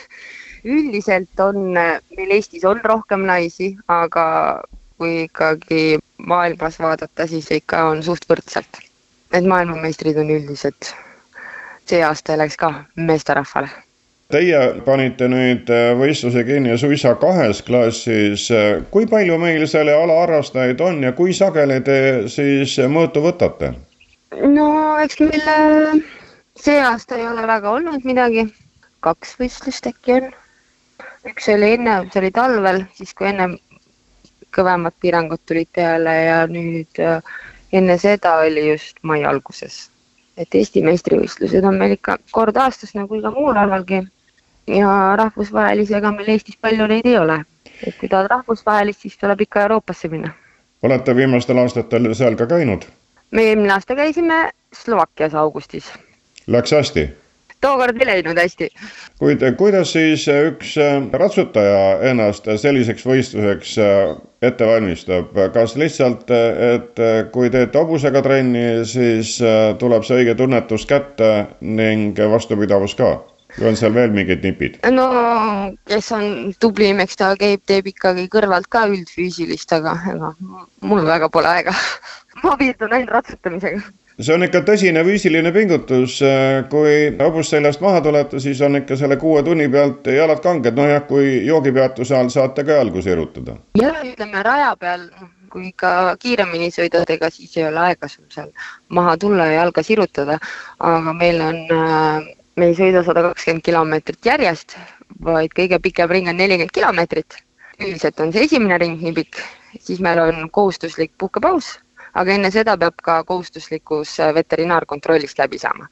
üldiselt 0.75 1.39
on 1.43 1.73
meil 1.73 2.31
Eestis 2.37 2.65
on 2.65 2.81
rohkem 2.83 3.25
naisi, 3.27 3.73
aga 3.91 4.25
kui 5.01 5.23
ikkagi 5.25 5.99
maailmas 6.29 6.79
vaadata, 6.79 7.27
siis 7.27 7.49
ikka 7.51 7.85
on 7.91 8.03
suht 8.05 8.27
võrdselt. 8.29 8.81
et 9.31 9.45
maailmameistrid 9.47 10.17
on 10.19 10.29
üldiselt, 10.29 10.91
see 11.87 12.03
aasta 12.03 12.35
läks 12.37 12.57
ka 12.59 12.73
meesterahvale 12.95 13.69
Teie 14.31 14.59
panite 14.85 15.27
nüüd 15.27 15.67
äh, 15.71 15.91
võistluse 15.99 16.45
kinni 16.47 16.77
suisa 16.79 17.15
kahes 17.19 17.59
klassis. 17.67 18.45
kui 18.91 19.07
palju 19.11 19.37
meil 19.41 19.65
selle 19.67 19.95
ala 19.95 20.21
harrastajaid 20.21 20.79
on 20.81 21.03
ja 21.03 21.11
kui 21.17 21.33
sageli 21.35 21.81
te 21.83 21.97
siis 22.31 22.77
mõõtu 22.87 23.23
võtate? 23.25 23.73
no 24.55 24.69
eks 25.03 25.19
meil 25.19 25.49
äh, 25.51 26.20
see 26.61 26.81
aasta 26.81 27.15
ei 27.15 27.27
ole 27.27 27.47
väga 27.47 27.71
olnud 27.73 28.03
midagi, 28.05 28.45
kaks 29.01 29.33
võistlust 29.39 29.87
äkki 29.89 30.17
on. 30.17 30.27
üks 31.29 31.47
oli 31.53 31.73
enne, 31.77 31.95
see 32.13 32.21
oli 32.21 32.31
talvel, 32.35 32.83
siis 32.97 33.13
kui 33.17 33.29
ennem 33.29 33.55
kõvemad 34.55 34.93
piirangud 35.01 35.41
tulid 35.47 35.69
peale 35.73 36.13
ja 36.25 36.41
nüüd 36.49 37.01
äh, 37.01 37.23
enne 37.73 37.97
seda 37.97 38.35
oli 38.43 38.67
just 38.69 38.99
mai 39.01 39.23
alguses. 39.25 39.87
et 40.37 40.55
Eesti 40.55 40.81
meistrivõistlused 40.85 41.65
on 41.67 41.77
meil 41.77 41.95
ikka 41.97 42.17
kord 42.31 42.57
aastas 42.57 42.93
nagu 42.97 43.17
iga 43.17 43.31
muul 43.31 43.57
alalgi 43.57 44.01
ja 44.67 44.91
rahvusvahelisi, 45.17 45.95
ega 45.97 46.11
meil 46.11 46.29
Eestis 46.35 46.57
palju 46.61 46.87
neid 46.87 47.09
ei 47.09 47.17
ole. 47.17 47.41
et 47.87 47.97
kui 47.97 48.09
tahad 48.09 48.29
rahvusvahelist, 48.35 49.01
siis 49.01 49.17
tuleb 49.17 49.41
ikka 49.47 49.65
Euroopasse 49.65 50.13
minna. 50.13 50.33
olete 50.83 51.15
viimastel 51.15 51.57
aastatel 51.57 52.13
seal 52.13 52.37
ka 52.37 52.45
käinud? 52.45 52.85
me 53.31 53.49
eelmine 53.49 53.73
aasta 53.73 53.95
käisime 53.95 54.49
Slovakkias 54.73 55.33
augustis 55.35 55.91
Läks 56.47 56.71
hästi? 56.71 57.09
tookord 57.61 57.99
ei 58.01 58.07
läinud 58.07 58.39
hästi. 58.41 58.69
kuid 59.19 59.43
kuidas 59.57 59.93
siis 59.93 60.25
üks 60.27 60.73
äh, 60.81 60.97
ratsutaja 61.13 61.99
ennast 62.09 62.49
selliseks 62.57 63.05
võistluseks 63.05 63.75
ette 64.41 64.65
valmistab, 64.65 65.35
kas 65.53 65.75
lihtsalt, 65.77 66.31
et 66.33 67.01
kui 67.33 67.51
teete 67.53 67.77
hobusega 67.77 68.23
trenni, 68.25 68.63
siis 68.89 69.35
tuleb 69.77 70.07
see 70.07 70.23
õige 70.23 70.33
tunnetus 70.39 70.87
kätte 70.89 71.29
ning 71.61 72.17
vastupidavus 72.33 72.97
ka? 72.97 73.11
või 73.59 73.71
on 73.71 73.77
seal 73.77 73.93
veel 73.93 74.13
mingid 74.15 74.45
nipid? 74.45 74.79
no 74.95 75.07
kes 75.89 76.11
on 76.15 76.27
tublim, 76.63 77.01
eks 77.03 77.19
ta 77.19 77.33
käib, 77.39 77.61
teeb 77.67 77.91
ikkagi 77.91 78.27
kõrvalt 78.31 78.69
ka 78.71 78.85
üldfüüsilist, 78.89 79.73
aga 79.77 79.97
ega 80.13 80.33
mul 80.87 81.05
väga 81.05 81.29
pole 81.29 81.51
aega 81.51 81.75
ma 82.43 82.55
piirdun 82.59 82.95
ainult 82.97 83.17
ratsutamisega 83.19 83.83
see 84.21 84.35
on 84.35 84.45
ikka 84.45 84.61
tõsine 84.67 85.03
füüsiline 85.05 85.51
pingutus, 85.55 86.19
kui 86.71 86.95
hobust 87.19 87.53
seljast 87.55 87.81
maha 87.83 88.01
tulete, 88.05 88.39
siis 88.43 88.61
on 88.65 88.79
ikka 88.81 88.97
selle 88.99 89.17
kuue 89.21 89.43
tunni 89.45 89.67
pealt 89.71 90.07
jalad 90.13 90.41
kanged, 90.43 90.77
nojah, 90.77 91.03
kui 91.09 91.41
joogipeatuse 91.47 92.17
all 92.17 92.31
saate 92.33 92.65
ka 92.67 92.79
jalgu 92.81 93.01
sirutada. 93.05 93.57
jah, 93.79 94.01
ütleme 94.05 94.43
raja 94.45 94.73
peal, 94.79 95.07
kui 95.51 95.69
ikka 95.71 96.15
kiiremini 96.21 96.71
sõidad, 96.73 97.09
ega 97.09 97.29
siis 97.33 97.55
ei 97.57 97.67
ole 97.69 97.85
aega 97.87 98.09
sul 98.11 98.25
seal 98.33 98.51
maha 98.89 99.17
tulla 99.21 99.49
ja 99.49 99.61
jalga 99.61 99.83
sirutada, 99.83 100.39
aga 100.79 101.13
meil 101.17 101.41
on, 101.45 101.61
me 102.55 102.71
ei 102.71 102.75
sõida 102.77 103.05
sada 103.07 103.25
kakskümmend 103.29 103.65
kilomeetrit 103.65 104.33
järjest, 104.33 104.77
vaid 105.23 105.53
kõige 105.57 105.79
pikem 105.81 106.11
ring 106.11 106.29
on 106.31 106.37
nelikümmend 106.39 106.75
kilomeetrit. 106.75 107.41
üldiselt 107.81 108.19
on 108.21 108.29
see 108.33 108.43
esimene 108.45 108.77
ring 108.77 108.99
nii 109.01 109.13
pikk, 109.15 109.39
siis 109.79 109.99
meil 110.05 110.19
on 110.21 110.49
kohustuslik 110.53 111.11
puhkepaus 111.17 111.79
aga 112.13 112.37
enne 112.37 112.51
seda 112.51 112.77
peab 112.77 113.01
ka 113.03 113.23
kohustuslikus 113.23 114.19
äh, 114.19 114.33
veterinaarkontrollist 114.35 115.39
läbi 115.39 115.59
saama 115.61 115.87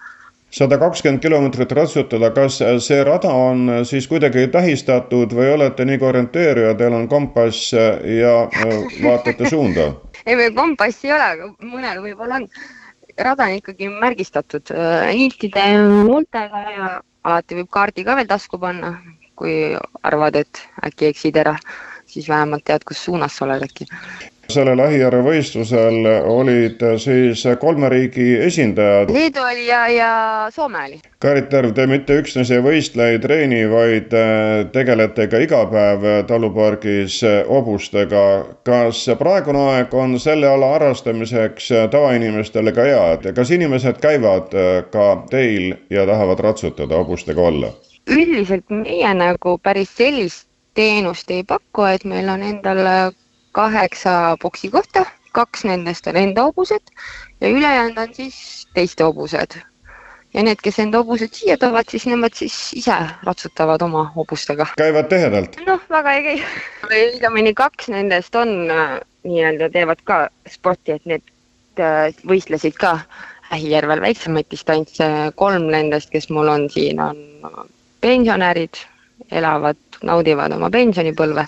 sada 0.52 0.78
kakskümmend 0.82 1.22
kilomeetrit 1.22 1.72
ratsutada, 1.78 2.32
kas 2.34 2.58
see 2.86 3.04
rada 3.06 3.30
on 3.30 3.70
siis 3.86 4.08
kuidagi 4.10 4.48
tähistatud 4.50 5.34
või 5.38 5.52
olete 5.54 5.86
nii 5.86 6.00
kui 6.02 6.10
orienteerija, 6.10 6.74
teil 6.80 6.96
on 6.98 7.06
kompass 7.12 7.74
ja 7.74 8.34
äh, 8.48 8.80
vaatate 9.04 9.50
suunda? 9.50 9.92
ei, 10.28 10.36
meil 10.36 10.56
kompassi 10.58 11.10
ei 11.10 11.16
ole, 11.18 11.28
aga 11.36 11.52
mõnel 11.76 12.02
võib-olla 12.06 12.42
on. 12.42 12.50
rada 13.20 13.46
on 13.46 13.60
ikkagi 13.60 13.92
märgistatud 13.94 14.74
niitide 15.14 15.68
äh, 15.76 15.86
multega 16.10 16.66
ja 16.74 16.90
alati 17.24 17.62
võib 17.62 17.70
kaardi 17.70 18.08
ka 18.08 18.18
veel 18.18 18.28
tasku 18.28 18.58
panna, 18.60 18.96
kui 19.38 19.76
arvad, 20.04 20.36
et 20.36 20.66
äkki 20.86 21.12
eksid 21.14 21.38
ära, 21.38 21.56
siis 22.10 22.30
vähemalt 22.30 22.66
tead, 22.66 22.84
kus 22.88 23.06
suunas 23.06 23.38
sa 23.38 23.46
oled 23.46 23.70
äkki 23.70 23.86
sellel 24.54 24.80
Ahijärve 24.82 25.22
võistlusel 25.26 26.08
olid 26.30 26.82
siis 27.02 27.44
kolme 27.62 27.90
riigi 27.92 28.32
esindajad. 28.46 29.12
Leedu 29.14 29.44
oli 29.44 29.68
ja, 29.68 29.82
ja 29.94 30.12
Soome 30.54 30.84
oli. 30.88 31.00
Karit 31.20 31.50
Terv, 31.52 31.74
te 31.76 31.86
mitte 31.90 32.16
üksnes 32.22 32.52
ei 32.56 32.64
võistle, 32.64 33.10
ei 33.14 33.20
treeni, 33.20 33.62
vaid 33.70 34.14
äh, 34.16 34.66
tegelete 34.74 35.28
ka 35.32 35.42
iga 35.44 35.62
päev 35.72 36.08
talupargis 36.30 37.20
hobustega. 37.50 38.26
kas 38.66 39.06
praegune 39.20 39.62
aeg 39.74 39.94
on 39.94 40.20
selle 40.20 40.48
ala 40.48 40.74
harrastamiseks 40.76 41.70
tavainimestele 41.92 42.74
ka 42.74 42.88
hea, 42.88 43.06
et 43.18 43.30
kas 43.36 43.52
inimesed 43.52 44.02
käivad 44.02 44.54
äh, 44.56 44.84
ka 44.92 45.10
teil 45.30 45.74
ja 45.90 46.06
tahavad 46.10 46.40
ratsutada 46.40 47.04
hobustega 47.04 47.42
olla? 47.42 47.74
üldiselt 48.10 48.66
meie 48.74 49.10
nagu 49.14 49.58
päris 49.62 49.92
sellist 49.98 50.48
teenust 50.74 51.32
ei 51.32 51.44
paku, 51.44 51.84
et 51.92 52.06
meil 52.06 52.30
on 52.30 52.44
endal 52.44 52.80
kaheksa 53.52 54.38
boksi 54.42 54.70
kohta, 54.70 55.06
kaks 55.32 55.66
nendest 55.66 56.08
on 56.08 56.18
enda 56.18 56.44
hobused 56.44 56.94
ja 57.42 57.50
ülejäänud 57.50 57.98
on 57.98 58.14
siis 58.14 58.68
teiste 58.74 59.04
hobused. 59.04 59.62
ja 60.34 60.44
need, 60.44 60.60
kes 60.64 60.80
enda 60.80 61.02
hobused 61.02 61.34
siia 61.34 61.58
toovad, 61.58 61.90
siis 61.90 62.06
nemad 62.06 62.36
siis 62.38 62.58
ise 62.78 62.98
ratsutavad 63.24 63.82
oma 63.82 64.04
hobustega. 64.16 64.68
käivad 64.78 65.10
tihedalt? 65.10 65.58
noh, 65.66 65.82
väga 65.90 66.14
ei 66.14 66.24
käi. 66.24 66.38
õigemini 66.90 67.54
kaks 67.54 67.90
nendest 67.90 68.36
on 68.36 68.72
äh, 68.72 69.00
nii-öelda, 69.24 69.70
teevad 69.74 70.04
ka 70.04 70.22
sporti, 70.48 70.98
et 70.98 71.06
need 71.06 71.26
äh, 71.80 72.14
võistlesid 72.28 72.78
ka 72.78 73.00
Ähijärvel 73.50 74.02
väiksemaid 74.02 74.46
distantse, 74.52 75.06
kolm 75.36 75.72
nendest, 75.74 76.12
kes 76.14 76.30
mul 76.30 76.52
on 76.52 76.68
siin, 76.70 77.00
on 77.02 77.18
pensionärid, 78.02 78.78
elavad, 79.32 79.78
naudivad 80.04 80.54
oma 80.56 80.70
pensionipõlve. 80.70 81.46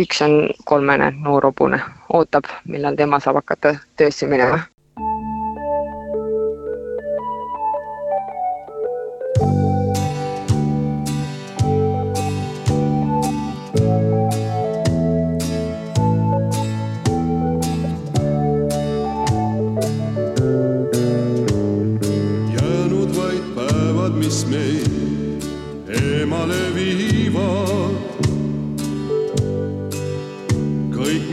üks 0.00 0.22
on 0.26 0.36
kolmene 0.64 1.10
noor 1.22 1.50
hobune, 1.50 1.80
ootab, 2.08 2.44
millal 2.64 2.96
tema 2.96 3.20
saab 3.20 3.40
hakata 3.42 3.74
töösse 3.96 4.26
minema. 4.26 4.60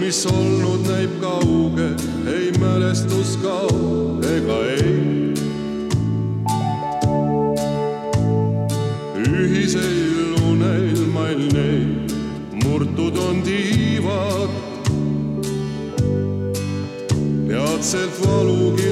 Mis 0.10 0.26
olnud, 0.26 0.88
näib 0.89 1.12
kauge, 1.22 1.88
ei 2.34 2.48
mälestus 2.58 3.36
kao 3.43 4.17
ega 4.26 4.56
ei. 4.74 5.34
ühisel 9.22 10.34
unelmail 10.50 11.43
neid 11.54 12.15
murtud 12.63 13.22
on 13.28 13.43
tiivad. 13.45 14.50
peatselt 17.48 18.22
valugi 18.26 18.89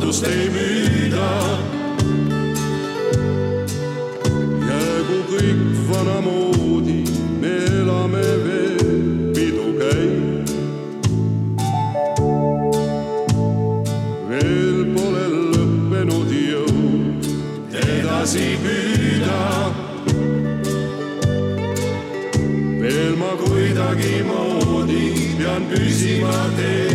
lootust 0.00 0.24
ei 0.24 0.48
müüda. 0.48 1.28
jäägu 4.68 5.18
kõik 5.30 5.62
vanamoodi, 5.88 7.04
me 7.40 7.54
elame 7.80 8.24
veel, 8.44 9.32
pidu 9.34 9.66
käib. 9.80 10.48
veel 14.28 14.78
pole 14.96 15.24
lõppenud 15.34 16.30
jõud 16.50 17.28
edasi 17.84 18.46
püüda. 18.64 19.40
veel 22.80 23.16
ma 23.20 23.34
kuidagimoodi 23.42 25.04
pean 25.38 25.68
püsima 25.68 26.38
teel 26.56 26.89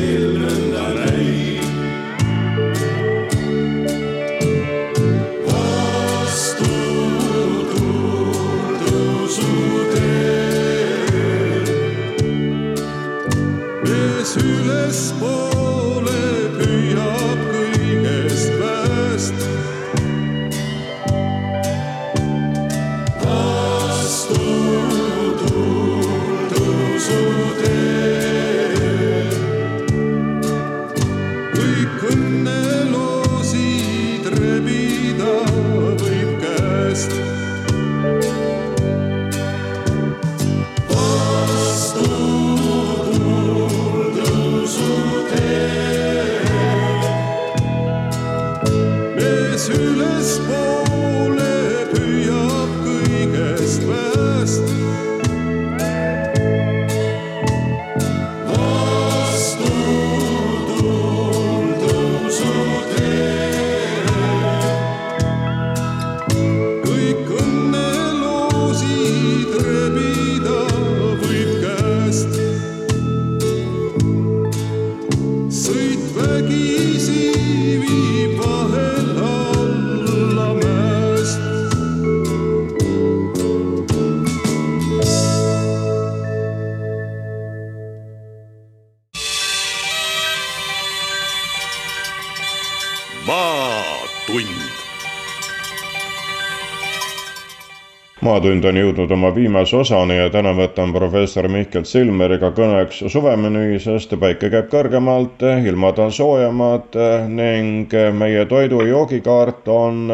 maatund 98.36 98.66
on 98.68 98.76
jõudnud 98.76 99.12
oma 99.16 99.30
viimase 99.32 99.78
osani 99.78 100.18
ja 100.18 100.26
täna 100.30 100.52
võtan 100.58 100.92
professor 100.92 101.46
Mihkel 101.48 101.86
Silmeriga 101.88 102.50
kõneks 102.52 102.98
suvemenüü, 103.14 103.78
sest 103.80 104.12
päike 104.20 104.50
käib 104.52 104.66
kõrgemalt, 104.74 105.44
ilmad 105.70 106.02
on 106.04 106.12
soojemad 106.12 106.98
ning 107.32 107.94
meie 108.20 108.42
toidu 108.52 108.82
joogikaart 108.84 109.70
on 109.72 110.12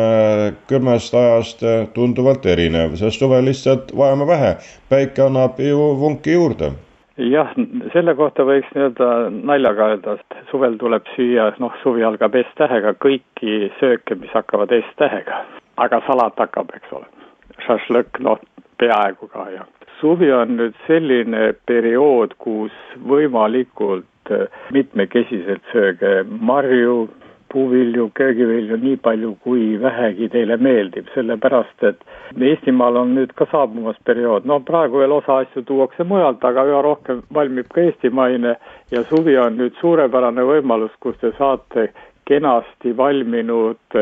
külmest 0.69 1.17
ajast 1.17 1.65
tunduvalt 1.95 2.45
erinev, 2.45 2.93
sest 2.99 3.23
suvel 3.23 3.47
lihtsalt 3.49 3.89
vajame 3.97 4.27
vähe. 4.29 4.51
päike 4.89 5.23
annab 5.25 5.57
ju 5.57 5.79
vunki 5.97 6.35
juurde 6.35 6.69
jah, 7.17 7.49
selle 7.93 8.13
kohta 8.15 8.45
võiks 8.45 8.69
nii-öelda 8.75 9.07
naljaga 9.49 9.87
öelda, 9.95 10.13
et 10.19 10.51
suvel 10.51 10.77
tuleb 10.77 11.09
süüa, 11.15 11.49
noh, 11.57 11.73
suvi 11.81 12.05
algab 12.05 12.37
S-tähega, 12.43 12.93
kõiki 13.01 13.71
sööke, 13.79 14.15
mis 14.15 14.37
hakkavad 14.37 14.77
S-tähega. 14.77 15.41
aga 15.77 16.01
salat 16.05 16.37
hakkab, 16.37 16.69
eks 16.77 16.93
ole 16.93 17.20
šašlõkk, 17.65 18.21
noh, 18.25 18.41
peaaegu 18.81 19.29
ka 19.31 19.47
jah. 19.53 19.69
suvi 20.01 20.31
on 20.33 20.55
nüüd 20.57 20.77
selline 20.87 21.51
periood, 21.69 22.33
kus 22.41 22.73
võimalikult 23.05 24.31
äh, 24.33 24.47
mitmekesiselt 24.73 25.61
sööge 25.73 26.21
marju, 26.25 27.09
puuvilju, 27.51 28.07
köögivilju 28.15 28.77
nii 28.81 28.97
palju, 29.05 29.35
kui 29.43 29.75
vähegi 29.81 30.29
teile 30.31 30.57
meeldib, 30.57 31.09
sellepärast 31.15 31.83
et 31.89 32.03
Eestimaal 32.51 32.95
on 33.01 33.15
nüüd 33.17 33.33
ka 33.35 33.45
saabumas 33.51 33.97
periood, 34.07 34.47
no 34.47 34.61
praegu 34.67 35.01
veel 35.01 35.11
osa 35.17 35.41
asju 35.43 35.65
tuuakse 35.67 36.05
mujalt, 36.07 36.43
aga 36.47 36.63
üha 36.69 36.81
rohkem 36.85 37.21
valmib 37.35 37.67
ka 37.75 37.83
eestimaine 37.89 38.55
ja 38.91 39.03
suvi 39.09 39.35
on 39.37 39.59
nüüd 39.59 39.75
suurepärane 39.81 40.45
võimalus, 40.47 40.95
kus 41.03 41.19
te 41.21 41.33
saate 41.37 41.89
kenasti 42.29 42.95
valminud 42.97 43.99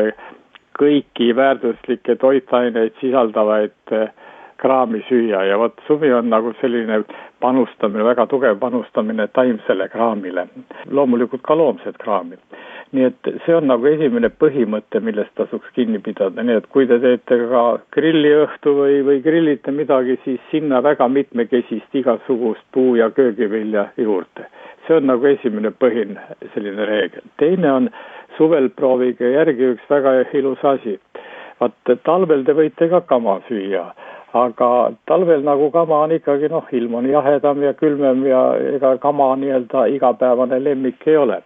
kõiki 0.80 1.34
väärtuslikke 1.36 2.16
toitaineid 2.16 2.96
sisaldavaid 3.00 3.94
eh, 3.96 4.08
kraami 4.60 5.00
süüa 5.08 5.44
ja 5.48 5.58
vot 5.58 5.80
suvi 5.86 6.12
on 6.12 6.28
nagu 6.32 6.52
selline 6.60 7.02
panustamine, 7.40 8.04
väga 8.04 8.26
tugev 8.28 8.58
panustamine 8.60 9.28
taimsele 9.36 9.88
kraamile, 9.88 10.46
loomulikult 10.90 11.42
ka 11.42 11.56
loomset 11.56 11.96
kraami. 12.02 12.36
Nii 12.92 13.04
et 13.06 13.28
see 13.44 13.54
on 13.54 13.68
nagu 13.70 13.86
esimene 13.86 14.30
põhimõte, 14.42 15.00
millest 15.06 15.30
tasuks 15.38 15.70
kinni 15.76 16.00
pidada, 16.02 16.42
nii 16.42 16.58
et 16.58 16.66
kui 16.74 16.88
te 16.90 16.98
teete 17.02 17.38
ka 17.52 17.62
grilliõhtu 17.94 18.74
või, 18.80 18.96
või 19.06 19.20
grillite 19.22 19.74
midagi, 19.74 20.18
siis 20.24 20.40
sinna 20.50 20.80
väga 20.82 21.06
mitmekesist 21.08 21.94
igasugust 22.02 22.64
puu- 22.74 22.96
ja 22.98 23.10
köögivilja 23.10 23.90
juurde. 23.96 24.46
see 24.86 24.96
on 24.96 25.06
nagu 25.06 25.26
esimene 25.26 25.70
põhine 25.70 26.18
selline 26.54 26.86
reegel, 26.86 27.22
teine 27.38 27.72
on 27.72 27.90
suvel 28.36 28.70
proovige 28.70 29.28
järgi 29.30 29.74
üks 29.74 29.90
väga 29.90 30.24
ilus 30.34 30.64
asi. 30.64 30.98
vaat 31.60 32.02
talvel 32.04 32.44
te 32.44 32.52
võite 32.52 32.88
ka 32.90 33.00
kama 33.00 33.40
süüa, 33.48 33.92
aga 34.32 34.92
talvel 35.06 35.44
nagu 35.44 35.70
kama 35.70 36.02
on 36.04 36.10
ikkagi 36.10 36.48
noh, 36.48 36.66
ilm 36.72 36.94
on 36.94 37.06
jahedam 37.06 37.62
ja 37.62 37.72
külmem 37.74 38.26
ja 38.26 38.56
ega 38.74 38.96
kama 38.98 39.36
nii-öelda 39.36 39.86
igapäevane 39.94 40.64
lemmik 40.64 41.06
ei 41.06 41.16
ole 41.16 41.42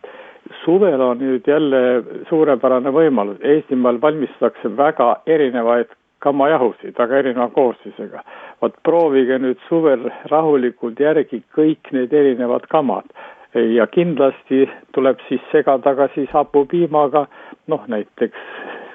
suvel 0.64 1.00
on 1.00 1.18
nüüd 1.18 1.46
jälle 1.48 1.80
suurepärane 2.28 2.90
võimalus, 2.92 3.38
Eestimaal 3.42 4.00
valmistatakse 4.02 4.70
väga 4.76 5.10
erinevaid 5.26 5.92
kammajahusid, 6.24 6.94
väga 6.98 7.18
erineva 7.22 7.48
koostisega. 7.48 8.22
vot 8.62 8.76
proovige 8.82 9.38
nüüd 9.38 9.58
suvel 9.68 10.06
rahulikult 10.30 11.00
järgi 11.00 11.42
kõik 11.56 11.90
need 11.92 12.12
erinevad 12.12 12.64
kamad 12.72 13.04
ja 13.54 13.86
kindlasti 13.86 14.64
tuleb 14.94 15.20
siis 15.28 15.42
segada 15.52 15.94
ka 15.94 16.08
siis 16.14 16.30
hapupiimaga, 16.32 17.26
noh 17.66 17.84
näiteks 17.88 18.38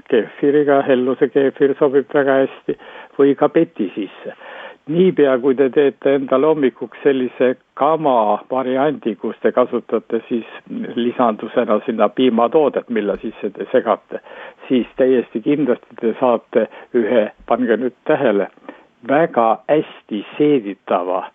keefiriga, 0.10 0.82
helluse 0.88 1.30
keefir 1.30 1.76
sobib 1.80 2.10
väga 2.14 2.40
hästi 2.44 2.78
või 3.20 3.36
ka 3.40 3.50
peti 3.50 3.92
sisse. 3.96 4.36
Niipea, 4.90 5.38
kui 5.40 5.56
te 5.56 5.70
teete 5.70 6.16
endale 6.18 6.50
hommikuks 6.50 7.00
sellise 7.04 7.54
kama 7.80 8.40
variandi, 8.52 9.16
kus 9.22 9.38
te 9.42 9.52
kasutate 9.56 10.22
siis 10.28 10.46
lisandusena 10.96 11.80
sinna 11.86 12.10
piimatoodet, 12.10 12.90
mille 12.90 13.18
sisse 13.22 13.52
te 13.56 13.68
segate, 13.72 14.22
siis 14.68 14.88
täiesti 14.98 15.42
kindlasti 15.46 16.00
te 16.02 16.16
saate 16.20 16.68
ühe, 16.98 17.30
pange 17.46 17.78
nüüd 17.78 17.96
tähele, 18.10 18.50
väga 19.08 19.50
hästi 19.70 20.26
seeditava 20.38 21.28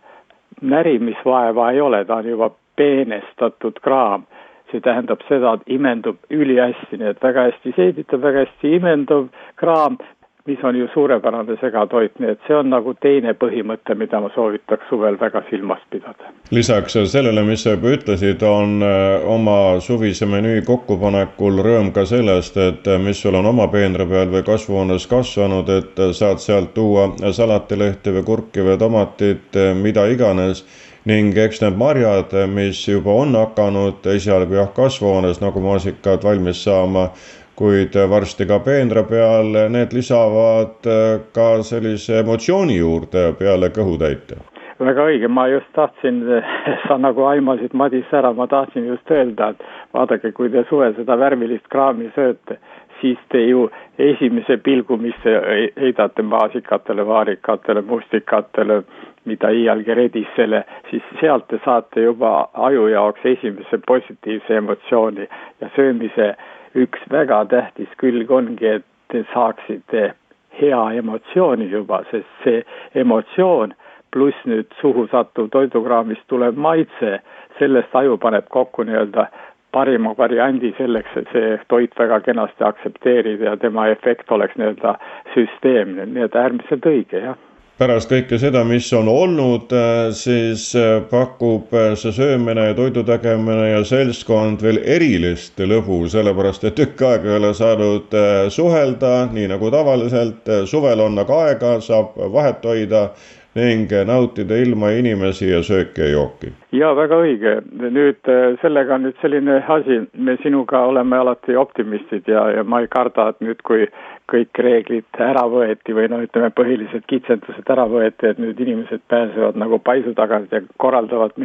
närimisvaeva 0.60 1.70
ei 1.70 1.80
ole, 1.80 2.04
ta 2.04 2.16
on 2.16 2.28
juba 2.28 2.50
peenestatud 2.76 3.80
kraam. 3.82 4.26
see 4.72 4.80
tähendab 4.80 5.20
seda, 5.28 5.52
et 5.54 5.68
imendub 5.70 6.16
ülihästi, 6.34 6.96
nii 6.98 7.12
et 7.12 7.20
väga 7.22 7.44
hästi 7.46 7.72
seeditav, 7.76 8.22
väga 8.24 8.40
hästi 8.42 8.72
imenduv 8.74 9.28
kraam, 9.60 10.00
mis 10.46 10.64
on 10.64 10.76
ju 10.76 10.88
suurepärane 10.94 11.56
segatoit, 11.60 12.18
nii 12.18 12.30
et 12.34 12.40
see 12.46 12.56
on 12.56 12.68
nagu 12.68 12.92
teine 13.00 13.32
põhimõte, 13.40 13.94
mida 13.96 14.20
ma 14.20 14.28
soovitaks 14.34 14.90
suvel 14.90 15.16
väga 15.20 15.40
silmas 15.48 15.80
pidada. 15.90 16.32
lisaks 16.50 16.98
sellele, 17.12 17.42
mis 17.42 17.64
sa 17.64 17.72
juba 17.72 17.94
ütlesid, 17.96 18.42
on 18.44 18.82
äh, 18.84 19.24
oma 19.36 19.80
suvise 19.80 20.28
menüü 20.28 20.60
kokkupanekul 20.66 21.62
rõõm 21.64 21.92
ka 21.96 22.04
sellest, 22.04 22.58
et 22.60 22.88
äh, 22.88 23.00
mis 23.00 23.22
sul 23.22 23.40
on 23.40 23.46
oma 23.46 23.68
peenra 23.72 24.04
peal 24.06 24.28
või 24.28 24.44
kasvuhoones 24.44 25.06
kasvanud, 25.08 25.70
et 25.78 25.98
äh, 25.98 26.12
saad 26.12 26.44
sealt 26.44 26.74
tuua 26.74 27.08
salatilehti 27.32 28.12
või 28.18 28.24
kurki 28.24 28.66
või 28.68 28.76
tomatit, 28.78 29.56
mida 29.80 30.04
iganes 30.12 30.64
ning 31.08 31.36
eks 31.36 31.60
need 31.60 31.76
marjad, 31.80 32.32
mis 32.52 32.82
juba 32.88 33.16
on 33.24 33.34
hakanud 33.36 34.04
esialgu 34.12 34.60
jah, 34.60 34.70
kasvuhoones 34.76 35.40
nagu 35.40 35.60
maasikad 35.60 36.24
valmis 36.24 36.62
saama, 36.64 37.10
kuid 37.56 37.94
varsti 38.10 38.46
ka 38.46 38.58
peenra 38.64 39.04
peal, 39.08 39.52
need 39.70 39.92
lisavad 39.94 40.88
äh, 40.90 41.20
ka 41.34 41.62
sellise 41.62 42.20
emotsiooni 42.22 42.78
juurde 42.80 43.30
peale 43.38 43.70
kõhutäite. 43.74 44.40
Väga 44.84 45.04
õige, 45.06 45.28
ma 45.30 45.46
just 45.48 45.70
tahtsin, 45.76 46.22
sa 46.86 46.98
nagu 46.98 47.26
aimasid 47.30 47.74
Madis 47.78 48.10
ära, 48.12 48.32
ma 48.34 48.48
tahtsin 48.50 48.88
just 48.90 49.10
öelda, 49.10 49.52
et 49.54 49.62
vaadake, 49.94 50.32
kui 50.34 50.50
te 50.50 50.64
suvel 50.68 50.96
seda 50.98 51.16
värvilist 51.20 51.68
kraami 51.70 52.10
sööte, 52.16 52.58
siis 53.00 53.18
te 53.30 53.38
ju 53.44 53.68
esimese 53.98 54.56
pilgu, 54.64 54.96
mis 54.98 55.14
te 55.22 55.36
heidate 55.78 56.22
maasikatele, 56.26 57.06
vaarikatele, 57.06 57.84
mustikatele, 57.86 58.82
mida 59.24 59.50
iialgi 59.54 59.94
redisele, 59.94 60.64
siis 60.90 61.04
sealt 61.20 61.46
te 61.48 61.60
saate 61.64 62.02
juba 62.04 62.48
aju 62.66 62.88
jaoks 62.92 63.24
esimese 63.36 63.78
positiivse 63.86 64.58
emotsiooni 64.58 65.28
ja 65.60 65.70
söömise 65.76 66.34
üks 66.74 67.06
väga 67.10 67.44
tähtis 67.50 67.92
külg 68.00 68.30
ongi, 68.30 68.66
et 68.78 68.84
te 69.12 69.24
saaksite 69.32 70.12
hea 70.60 70.82
emotsiooni 71.00 71.70
juba, 71.70 72.02
sest 72.10 72.44
see 72.44 72.62
emotsioon 73.00 73.74
pluss 74.14 74.44
nüüd 74.46 74.70
suhu 74.80 75.06
sattuv 75.10 75.50
toidukraamist 75.54 76.26
tulev 76.30 76.58
maitse, 76.66 77.18
sellest 77.58 77.94
aju 77.98 78.18
paneb 78.22 78.46
kokku 78.54 78.86
nii-öelda 78.86 79.26
parima 79.74 80.12
variandi 80.18 80.70
selleks, 80.78 81.16
et 81.18 81.32
see 81.34 81.56
toit 81.68 81.96
väga 81.98 82.20
kenasti 82.26 82.64
aktsepteerida 82.66 83.50
ja 83.50 83.56
tema 83.56 83.88
efekt 83.90 84.30
oleks 84.30 84.54
nii-öelda 84.58 84.94
süsteemne, 85.34 86.06
nii 86.06 86.28
et 86.28 86.38
äärmiselt 86.38 86.86
õige, 86.90 87.24
jah 87.26 87.40
pärast 87.78 88.10
kõike 88.10 88.38
seda, 88.38 88.62
mis 88.66 88.86
on 88.94 89.08
olnud, 89.10 89.72
äh, 89.74 90.08
siis 90.14 90.68
äh, 90.78 91.00
pakub 91.10 91.72
äh, 91.74 91.92
see 91.98 92.14
söömine 92.14 92.68
ja 92.68 92.76
toidu 92.78 93.02
tegemine 93.06 93.70
ja 93.72 93.80
seltskond 93.86 94.62
veel 94.62 94.78
erilist 94.96 95.58
lõbu, 95.58 96.04
sellepärast 96.10 96.68
et 96.68 96.78
tükk 96.78 97.02
aega 97.08 97.32
ei 97.32 97.38
ole 97.40 97.54
saanud 97.54 98.18
suhelda, 98.54 99.14
nii 99.32 99.48
nagu 99.50 99.70
tavaliselt. 99.74 100.50
suvel 100.70 101.02
on 101.02 101.18
aga 101.18 101.40
aega, 101.48 101.78
saab 101.80 102.14
vahet 102.32 102.64
hoida 102.64 103.08
ning 103.54 103.90
nautida 104.06 104.56
ilma 104.58 104.90
inimesi 104.94 105.50
ja 105.50 105.62
sööki 105.62 106.06
ja 106.06 106.14
jooki. 106.14 106.52
Ja 106.74 106.90
väga 106.96 107.18
õige, 107.22 107.52
nüüd 107.94 108.30
sellega 108.62 108.96
on 108.96 109.06
nüüd 109.06 109.18
selline 109.22 109.60
asi, 109.70 110.00
me 110.14 110.36
sinuga 110.42 110.80
oleme 110.88 111.20
alati 111.22 111.56
optimistid 111.56 112.28
ja, 112.30 112.48
ja 112.56 112.64
ma 112.66 112.82
ei 112.82 112.88
karda, 112.90 113.28
et 113.30 113.44
nüüd, 113.44 113.62
kui 113.66 113.86
kõik 114.30 114.58
reeglid 114.64 115.18
ära 115.20 115.44
võeti 115.52 115.94
või 115.94 116.08
no 116.08 116.22
ütleme, 116.24 116.48
põhilised 116.56 117.04
kitsendused 117.10 117.68
ära 117.70 117.84
võeti, 117.90 118.30
et 118.30 118.40
nüüd 118.40 118.60
inimesed 118.64 119.04
pääsevad 119.12 119.58
nagu 119.60 119.78
paisu 119.84 120.14
tagant 120.16 120.52
ja 120.54 120.62
korraldavad 120.80 121.36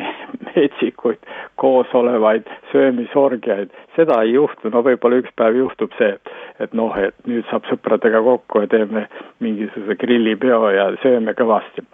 metsikuid 0.47 1.19
koosolevaid 1.59 2.47
söömisorgiaid. 2.71 3.75
seda 3.95 4.21
ei 4.23 4.33
juhtu, 4.37 4.71
no 4.71 4.81
võib-olla 4.85 5.19
üks 5.19 5.35
päev 5.35 5.59
juhtub 5.59 5.93
see, 5.99 6.15
et 6.63 6.73
noh, 6.73 6.95
et 6.97 7.15
nüüd 7.27 7.45
saab 7.51 7.67
sõpradega 7.67 8.23
kokku 8.23 8.63
ja 8.63 8.71
teeme 8.71 9.05
mingisuguse 9.43 9.99
grillipeo 9.99 10.69
ja 10.71 10.89
sööme 11.03 11.35
kõvasti. 11.35 11.85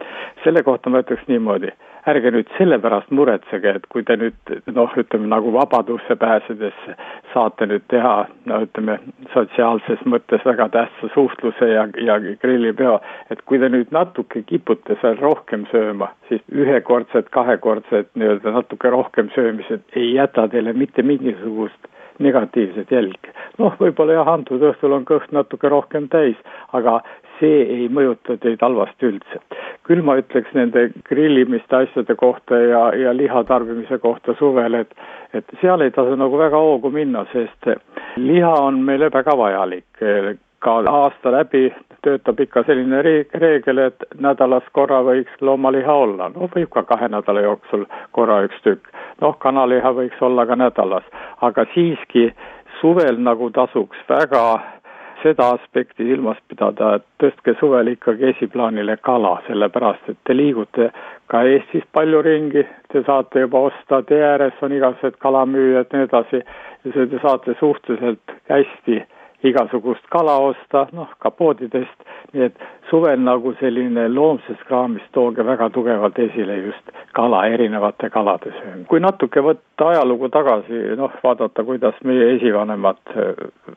selle 0.44 0.64
kohta 0.64 0.94
ma 0.94 1.02
ütleks 1.02 1.26
niimoodi 1.28 1.74
ärge 2.10 2.32
nüüd 2.32 2.50
selle 2.58 2.78
pärast 2.82 3.12
muretsege, 3.16 3.76
et 3.80 3.86
kui 3.90 4.04
te 4.06 4.18
nüüd 4.20 4.52
noh, 4.76 4.92
ütleme 5.02 5.30
nagu 5.32 5.54
vabadusse 5.56 6.18
pääsedes 6.22 6.78
saate 7.34 7.68
nüüd 7.70 7.86
teha, 7.94 8.14
no 8.50 8.62
ütleme, 8.68 9.00
sotsiaalses 9.34 10.04
mõttes 10.10 10.46
väga 10.46 10.70
tähtsa 10.76 11.10
suhtluse 11.16 11.72
ja, 11.72 11.88
ja 12.08 12.20
grillipeo, 12.44 13.00
et 13.34 13.42
kui 13.50 13.60
te 13.62 13.72
nüüd 13.74 13.92
natuke 13.96 14.44
kipute 14.46 15.00
seal 15.02 15.18
rohkem 15.24 15.66
sööma, 15.72 16.12
siis 16.30 16.46
ühekordsed, 16.54 17.32
kahekordsed 17.36 18.14
nii-öelda 18.14 18.56
natuke 18.60 18.94
rohkem 18.94 19.34
söömised 19.36 19.84
ei 19.98 20.14
jäta 20.14 20.48
teile 20.54 20.74
mitte 20.78 21.04
mingisugust 21.04 21.92
negatiivset 22.20 22.92
jälge. 22.92 23.34
noh, 23.58 23.76
võib-olla 23.80 24.20
jah, 24.20 24.30
antud 24.38 24.64
õhtul 24.64 24.94
on 24.96 25.06
kõht 25.08 25.32
natuke 25.36 25.70
rohkem 25.72 26.08
täis, 26.12 26.36
aga 26.76 27.00
see 27.40 27.62
ei 27.78 27.88
mõjuta 27.92 28.38
teid 28.42 28.62
halvasti 28.62 29.10
üldse. 29.10 29.42
küll 29.86 30.02
ma 30.02 30.16
ütleks 30.18 30.54
nende 30.58 30.88
grillimiste 31.06 31.76
asjade 31.84 32.16
kohta 32.18 32.58
ja, 32.58 32.84
ja 32.98 33.14
liha 33.14 33.44
tarbimise 33.44 33.98
kohta 34.02 34.34
suvel, 34.40 34.74
et, 34.82 34.94
et 35.34 35.46
seal 35.62 35.82
ei 35.82 35.92
tasu 35.94 36.16
nagu 36.18 36.38
väga 36.38 36.58
hoogu 36.58 36.90
minna, 36.90 37.26
sest 37.34 37.70
liha 38.18 38.54
on 38.68 38.82
meile 38.82 39.12
väga 39.14 39.38
vajalik. 39.38 40.06
ka 40.66 40.80
aasta 40.90 41.32
läbi 41.32 41.68
töötab 42.06 42.40
ikka 42.40 42.64
selline 42.66 43.02
reegel, 43.42 43.82
et 43.90 44.06
nädalas 44.22 44.66
korra 44.78 45.02
võiks 45.06 45.42
loomaliha 45.42 45.94
olla, 46.06 46.30
no 46.34 46.50
võib 46.56 46.70
ka 46.74 46.84
kahe 46.90 47.10
nädala 47.10 47.42
jooksul 47.46 47.86
korra 48.18 48.44
üks 48.48 48.62
tükk. 48.64 48.90
noh, 49.22 49.38
kanaliha 49.40 49.94
võiks 49.94 50.22
olla 50.22 50.46
ka 50.46 50.56
nädalas, 50.60 51.06
aga 51.42 51.66
siiski 51.74 52.32
suvel 52.82 53.22
nagu 53.22 53.50
tasuks 53.50 53.98
väga 54.10 54.46
seda 55.26 55.48
aspekti 55.56 56.06
silmas 56.06 56.38
pidada, 56.50 56.96
et 57.00 57.06
tõstke 57.22 57.56
suvel 57.60 57.90
ikkagi 57.96 58.30
esiplaanile 58.34 58.98
kala, 59.08 59.40
sellepärast 59.48 60.12
et 60.12 60.20
te 60.28 60.36
liigute 60.38 60.92
ka 61.32 61.42
Eestis 61.50 61.86
palju 61.98 62.22
ringi, 62.26 62.66
te 62.94 63.02
saate 63.08 63.46
juba 63.46 63.66
osta, 63.72 64.04
tee 64.06 64.22
ääres 64.22 64.62
on 64.62 64.76
igasugused 64.78 65.18
kalamüüjad, 65.26 65.90
nii 65.94 66.08
edasi, 66.10 66.44
ja 66.86 67.08
te 67.14 67.22
saate 67.24 67.58
suhteliselt 67.60 68.38
hästi 68.52 69.02
igasugust 69.44 70.08
kala 70.10 70.38
osta, 70.38 70.88
noh 70.94 71.10
ka 71.20 71.32
poodidest, 71.32 72.06
nii 72.34 72.46
et 72.48 72.66
suvel 72.90 73.20
nagu 73.22 73.54
selline 73.60 74.08
loomses 74.14 74.62
kraamis 74.68 75.06
tooge 75.14 75.46
väga 75.46 75.70
tugevalt 75.76 76.20
esile 76.20 76.58
just 76.62 76.92
kala, 77.18 77.46
erinevate 77.48 78.10
kalade 78.10 78.52
söömine. 78.58 78.86
kui 78.90 79.00
natuke 79.00 79.44
võtta 79.44 79.90
ajalugu 79.94 80.30
tagasi, 80.30 80.82
noh 80.98 81.14
vaadata, 81.24 81.64
kuidas 81.64 82.00
meie 82.04 82.36
esivanemad 82.36 83.02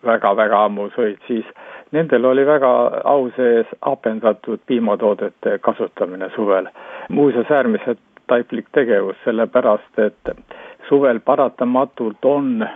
väga-väga 0.05 0.65
ammu 0.69 0.89
sõid, 0.97 1.19
siis 1.27 1.47
nendel 1.93 2.25
oli 2.25 2.45
väga 2.47 2.73
au 3.05 3.31
sees 3.37 3.67
hapendatud 3.83 4.61
piimatoodete 4.67 5.59
kasutamine 5.59 6.31
suvel. 6.37 6.69
muuseas 7.09 7.51
äärmiselt 7.51 8.01
taiplik 8.29 8.67
tegevus, 8.73 9.17
sellepärast 9.25 9.99
et 9.99 10.37
suvel 10.89 11.21
paratamatult 11.21 12.25
on 12.25 12.67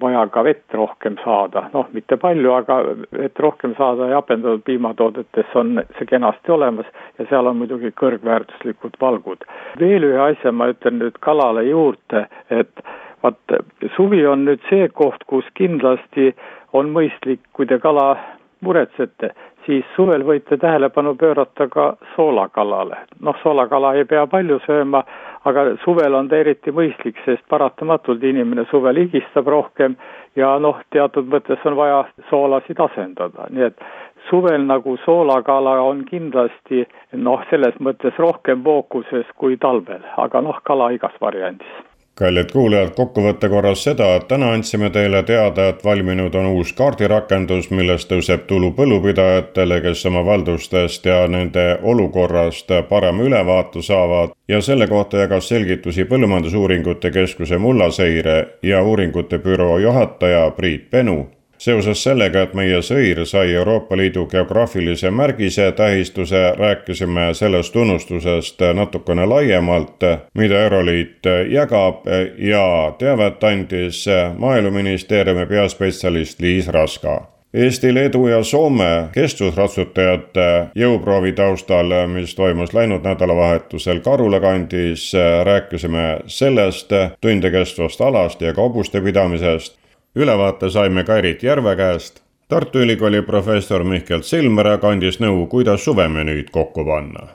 vaja 0.00 0.26
ka 0.32 0.44
vett 0.44 0.74
rohkem 0.74 1.16
saada, 1.24 1.66
noh, 1.72 1.86
mitte 1.92 2.16
palju, 2.16 2.52
aga 2.52 2.78
vett 3.10 3.40
rohkem 3.40 3.74
saada 3.78 4.08
hapendatud 4.14 4.64
piimatoodetes 4.66 5.54
on 5.58 5.82
see 5.98 6.08
kenasti 6.10 6.52
olemas 6.52 6.88
ja 7.18 7.26
seal 7.30 7.50
on 7.50 7.60
muidugi 7.60 7.92
kõrgväärtuslikud 8.02 8.98
valgud. 9.00 9.44
veel 9.80 10.08
ühe 10.10 10.20
asja 10.30 10.52
ma 10.52 10.70
ütlen 10.72 10.98
nüüd 11.02 11.18
kalale 11.20 11.64
juurde, 11.68 12.26
et 12.50 12.84
vaat 13.22 13.56
suvi 13.96 14.26
on 14.26 14.46
nüüd 14.48 14.62
see 14.68 14.88
koht, 14.88 15.24
kus 15.26 15.48
kindlasti 15.54 16.32
on 16.72 16.90
mõistlik, 16.94 17.40
kui 17.52 17.66
te 17.66 17.78
kala 17.78 18.16
muretsete, 18.62 19.32
siis 19.66 19.84
suvel 19.96 20.24
võite 20.26 20.56
tähelepanu 20.58 21.14
pöörata 21.18 21.68
ka 21.68 21.96
soolakalale. 22.14 22.96
noh, 23.20 23.36
soolakala 23.42 23.94
ei 23.94 24.04
pea 24.04 24.26
palju 24.26 24.58
sööma, 24.66 25.02
aga 25.44 25.64
suvel 25.84 26.14
on 26.14 26.28
ta 26.28 26.36
eriti 26.36 26.70
mõistlik, 26.70 27.18
sest 27.24 27.42
paratamatult 27.48 28.22
inimene 28.22 28.66
suvel 28.70 28.96
higistab 28.96 29.46
rohkem 29.46 29.96
ja 30.36 30.58
noh, 30.58 30.80
teatud 30.90 31.28
mõttes 31.28 31.66
on 31.66 31.76
vaja 31.76 32.04
soolasid 32.30 32.80
asendada, 32.80 33.46
nii 33.50 33.68
et 33.70 33.86
suvel 34.30 34.66
nagu 34.66 34.96
soolakala 35.04 35.78
on 35.82 36.04
kindlasti 36.08 36.84
noh, 37.12 37.42
selles 37.50 37.78
mõttes 37.80 38.18
rohkem 38.18 38.62
fookuses 38.64 39.26
kui 39.36 39.56
talvel, 39.56 40.04
aga 40.16 40.40
noh, 40.40 40.60
kala 40.64 40.92
igas 40.94 41.18
variandis 41.20 41.91
kallid 42.14 42.52
kuulajad, 42.52 42.92
kokkuvõtte 42.96 43.48
korras 43.48 43.84
seda, 43.84 44.08
et 44.16 44.28
täna 44.28 44.52
andsime 44.52 44.90
teile 44.92 45.22
teada, 45.22 45.68
et 45.72 45.84
valminud 45.84 46.34
on 46.34 46.46
uus 46.52 46.72
kaardirakendus, 46.76 47.70
millest 47.70 48.10
tõuseb 48.10 48.46
tulu 48.46 48.72
põllupidajatele, 48.76 49.80
kes 49.86 50.06
oma 50.10 50.24
valdustest 50.26 51.06
ja 51.08 51.24
nende 51.28 51.66
olukorrast 51.82 52.72
parema 52.88 53.24
ülevaate 53.24 53.82
saavad. 53.82 54.36
Ja 54.48 54.60
selle 54.60 54.86
kohta 54.88 55.24
jagas 55.24 55.48
selgitusi 55.48 56.04
Põllumajandusuuringute 56.04 57.10
Keskuse 57.10 57.58
mullaseire 57.58 58.58
ja 58.62 58.82
uuringute 58.82 59.38
büroo 59.38 59.78
juhataja 59.78 60.50
Priit 60.56 60.90
Penu 60.90 61.30
seoses 61.62 62.02
sellega, 62.02 62.42
et 62.42 62.54
meie 62.58 62.80
sõir 62.82 63.22
sai 63.28 63.52
Euroopa 63.54 63.96
Liidu 63.96 64.26
geograafilise 64.26 65.10
märgise 65.14 65.68
tähistuse, 65.78 66.40
rääkisime 66.58 67.28
sellest 67.38 67.72
tunnustusest 67.72 68.62
natukene 68.74 69.26
laiemalt, 69.26 70.02
mida 70.34 70.62
Euroliit 70.66 71.28
jagab 71.50 72.08
ja 72.38 72.64
teavet 72.98 73.44
andis 73.44 74.06
Maaeluministeeriumi 74.38 75.46
peaspetsialist 75.46 76.40
Liis 76.40 76.68
Raska. 76.68 77.20
Eesti, 77.54 77.94
Leedu 77.94 78.26
ja 78.26 78.38
Soome 78.42 79.10
kestvusratsutajate 79.12 80.46
jõuproovi 80.74 81.34
taustal, 81.36 81.92
mis 82.08 82.32
toimus 82.34 82.72
läinud 82.72 83.04
nädalavahetusel 83.04 84.00
Karula 84.00 84.40
kandis, 84.40 85.10
rääkisime 85.44 86.06
sellest 86.26 86.96
tunde 87.20 87.50
kestvast 87.52 88.00
alast 88.00 88.40
ja 88.40 88.54
ka 88.56 88.64
hobuste 88.64 89.04
pidamisest 89.04 89.81
ülevaate 90.16 90.70
saime 90.70 91.04
ka 91.04 91.16
Erit 91.16 91.42
Järve 91.42 91.76
käest. 91.76 92.20
Tartu 92.48 92.78
Ülikooli 92.78 93.22
professor 93.22 93.84
Mihkel 93.84 94.22
Silmer 94.22 94.78
kandis 94.78 95.20
nõu, 95.20 95.46
kuidas 95.46 95.84
suvemenüüd 95.84 96.50
kokku 96.50 96.84
panna. 96.84 97.28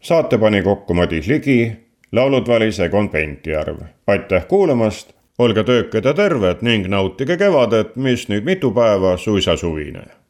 saate 0.00 0.38
pani 0.38 0.62
kokku 0.62 0.94
Madis 0.94 1.26
Ligi, 1.26 1.72
laulud 2.12 2.48
valis 2.48 2.80
Egon 2.80 3.08
Pentjärv. 3.08 3.78
aitäh 4.06 4.46
kuulamast, 4.48 5.14
olge 5.38 5.64
töökad 5.64 6.04
ja 6.04 6.14
terved 6.14 6.56
ning 6.60 6.88
nautige 6.88 7.36
kevadet, 7.36 7.96
mis 7.96 8.28
nüüd 8.28 8.44
mitu 8.44 8.70
päeva 8.70 9.16
suisa 9.16 9.56
suvine 9.56 10.23